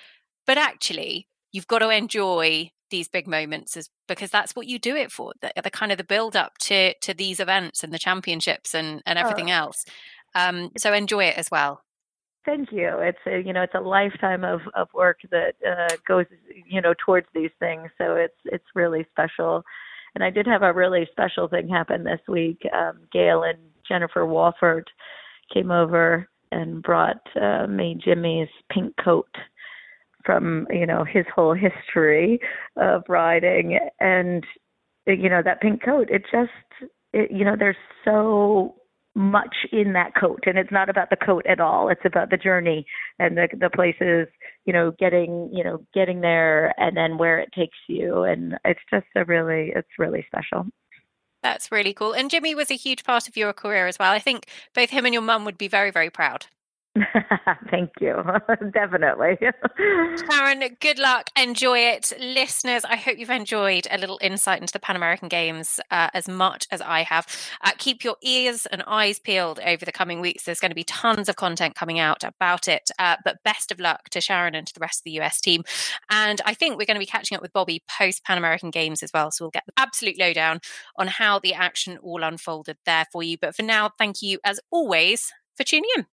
but 0.46 0.58
actually, 0.58 1.28
you've 1.52 1.66
got 1.66 1.78
to 1.78 1.90
enjoy 1.90 2.70
these 2.90 3.08
big 3.08 3.26
moments 3.26 3.76
as, 3.76 3.88
because 4.06 4.30
that's 4.30 4.54
what 4.54 4.66
you 4.66 4.78
do 4.78 4.94
it 4.94 5.10
for 5.10 5.32
the, 5.40 5.52
the, 5.62 5.70
kind 5.70 5.90
of 5.90 5.98
the 5.98 6.04
build 6.04 6.36
up 6.36 6.58
to 6.58 6.94
to 7.00 7.14
these 7.14 7.40
events 7.40 7.82
and 7.82 7.92
the 7.92 7.98
championships 7.98 8.74
and 8.74 9.02
and 9.06 9.18
everything 9.18 9.50
oh. 9.50 9.54
else 9.54 9.84
um, 10.34 10.70
so 10.76 10.92
enjoy 10.92 11.24
it 11.24 11.36
as 11.36 11.48
well 11.50 11.80
thank 12.44 12.72
you. 12.72 12.98
It's 12.98 13.18
a 13.26 13.40
you 13.40 13.52
know 13.52 13.62
it's 13.62 13.74
a 13.74 13.80
lifetime 13.80 14.44
of 14.44 14.60
of 14.74 14.88
work 14.94 15.20
that 15.30 15.54
uh, 15.66 15.96
goes 16.06 16.26
you 16.66 16.80
know 16.80 16.94
towards 17.04 17.26
these 17.34 17.50
things. 17.58 17.90
So 17.98 18.16
it's 18.16 18.38
it's 18.44 18.64
really 18.74 19.06
special. 19.10 19.62
And 20.14 20.22
i 20.22 20.30
did 20.30 20.46
have 20.46 20.62
a 20.62 20.72
really 20.72 21.08
special 21.10 21.48
thing 21.48 21.68
happen 21.68 22.04
this 22.04 22.20
week. 22.28 22.62
Um, 22.72 23.00
gail 23.12 23.42
and 23.42 23.58
jennifer 23.86 24.22
wofford 24.22 24.84
came 25.52 25.70
over 25.70 26.28
and 26.52 26.82
brought 26.82 27.20
uh, 27.40 27.66
me 27.66 27.98
jimmy's 28.02 28.48
pink 28.72 28.94
coat 29.02 29.28
from 30.24 30.66
you 30.70 30.86
know 30.86 31.04
his 31.04 31.24
whole 31.34 31.54
history 31.54 32.38
of 32.76 33.02
riding. 33.08 33.78
And 34.00 34.44
you 35.06 35.28
know 35.28 35.42
that 35.44 35.60
pink 35.60 35.82
coat 35.84 36.08
it 36.10 36.22
just 36.30 36.90
it, 37.12 37.30
you 37.30 37.44
know 37.44 37.56
there's 37.58 37.76
so 38.04 38.76
much 39.14 39.54
in 39.70 39.92
that 39.92 40.14
coat 40.18 40.40
and 40.46 40.58
it's 40.58 40.72
not 40.72 40.88
about 40.88 41.10
the 41.10 41.16
coat 41.16 41.46
at 41.46 41.60
all. 41.60 41.88
It's 41.88 42.04
about 42.04 42.30
the 42.30 42.36
journey 42.36 42.86
and 43.18 43.36
the 43.36 43.48
the 43.58 43.70
places 43.70 44.26
you 44.64 44.72
know 44.72 44.92
getting 44.98 45.50
you 45.52 45.62
know 45.62 45.84
getting 45.94 46.20
there 46.20 46.74
and 46.80 46.96
then 46.96 47.18
where 47.18 47.38
it 47.38 47.50
takes 47.52 47.78
you. 47.88 48.24
And 48.24 48.58
it's 48.64 48.80
just 48.90 49.06
a 49.14 49.24
really 49.24 49.72
it's 49.74 49.88
really 49.98 50.26
special. 50.26 50.66
That's 51.42 51.70
really 51.70 51.94
cool. 51.94 52.12
And 52.12 52.30
jimmy 52.30 52.54
was 52.54 52.70
a 52.70 52.76
huge 52.76 53.04
part 53.04 53.28
of 53.28 53.36
your 53.36 53.52
career 53.52 53.86
as 53.86 53.98
well. 53.98 54.12
I 54.12 54.18
think 54.18 54.48
both 54.74 54.90
him 54.90 55.04
and 55.04 55.14
your 55.14 55.22
mum 55.22 55.44
would 55.44 55.58
be 55.58 55.68
very 55.68 55.90
very 55.90 56.10
proud 56.10 56.46
Thank 57.70 57.90
you. 58.00 58.22
Definitely. 58.72 59.38
Sharon, 60.30 60.76
good 60.80 60.98
luck. 60.98 61.28
Enjoy 61.36 61.78
it. 61.78 62.12
Listeners, 62.20 62.84
I 62.84 62.96
hope 62.96 63.18
you've 63.18 63.30
enjoyed 63.30 63.88
a 63.90 63.98
little 63.98 64.18
insight 64.22 64.60
into 64.60 64.72
the 64.72 64.78
Pan 64.78 64.94
American 64.94 65.28
Games 65.28 65.80
uh, 65.90 66.10
as 66.14 66.28
much 66.28 66.68
as 66.70 66.80
I 66.80 67.02
have. 67.02 67.26
Uh, 67.62 67.72
keep 67.78 68.04
your 68.04 68.16
ears 68.22 68.66
and 68.66 68.84
eyes 68.86 69.18
peeled 69.18 69.58
over 69.66 69.84
the 69.84 69.90
coming 69.90 70.20
weeks. 70.20 70.44
There's 70.44 70.60
going 70.60 70.70
to 70.70 70.76
be 70.76 70.84
tons 70.84 71.28
of 71.28 71.34
content 71.34 71.74
coming 71.74 71.98
out 71.98 72.22
about 72.22 72.68
it. 72.68 72.90
Uh, 72.98 73.16
but 73.24 73.42
best 73.44 73.72
of 73.72 73.80
luck 73.80 74.08
to 74.10 74.20
Sharon 74.20 74.54
and 74.54 74.66
to 74.66 74.74
the 74.74 74.80
rest 74.80 75.00
of 75.00 75.04
the 75.04 75.20
US 75.20 75.40
team. 75.40 75.64
And 76.10 76.40
I 76.44 76.54
think 76.54 76.78
we're 76.78 76.86
going 76.86 76.94
to 76.94 77.00
be 77.00 77.06
catching 77.06 77.34
up 77.34 77.42
with 77.42 77.52
Bobby 77.52 77.82
post 77.90 78.24
Pan 78.24 78.38
American 78.38 78.70
Games 78.70 79.02
as 79.02 79.10
well. 79.12 79.32
So 79.32 79.44
we'll 79.44 79.50
get 79.50 79.64
the 79.66 79.72
absolute 79.76 80.18
lowdown 80.18 80.60
on 80.96 81.08
how 81.08 81.40
the 81.40 81.54
action 81.54 81.98
all 81.98 82.22
unfolded 82.22 82.76
there 82.86 83.06
for 83.10 83.24
you. 83.24 83.36
But 83.36 83.56
for 83.56 83.62
now, 83.62 83.90
thank 83.98 84.22
you 84.22 84.38
as 84.44 84.60
always 84.70 85.32
for 85.56 85.64
tuning 85.64 85.90
in. 85.96 86.06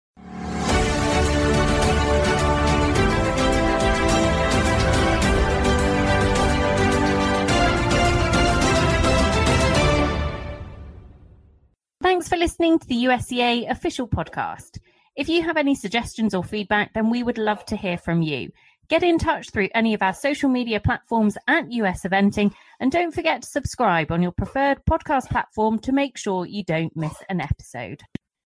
Thanks 12.10 12.28
for 12.28 12.36
listening 12.36 12.76
to 12.80 12.88
the 12.88 13.04
USEA 13.04 13.70
official 13.70 14.08
podcast. 14.08 14.80
If 15.14 15.28
you 15.28 15.42
have 15.42 15.56
any 15.56 15.76
suggestions 15.76 16.34
or 16.34 16.42
feedback, 16.42 16.92
then 16.92 17.08
we 17.08 17.22
would 17.22 17.38
love 17.38 17.64
to 17.66 17.76
hear 17.76 17.96
from 17.96 18.20
you. 18.20 18.50
Get 18.88 19.04
in 19.04 19.16
touch 19.16 19.50
through 19.50 19.68
any 19.76 19.94
of 19.94 20.02
our 20.02 20.12
social 20.12 20.50
media 20.50 20.80
platforms 20.80 21.38
at 21.46 21.70
US 21.70 22.02
Eventing, 22.02 22.52
and 22.80 22.90
don't 22.90 23.14
forget 23.14 23.42
to 23.42 23.48
subscribe 23.48 24.10
on 24.10 24.22
your 24.22 24.32
preferred 24.32 24.84
podcast 24.90 25.28
platform 25.28 25.78
to 25.78 25.92
make 25.92 26.18
sure 26.18 26.46
you 26.46 26.64
don't 26.64 26.96
miss 26.96 27.14
an 27.28 27.40
episode. 27.40 28.02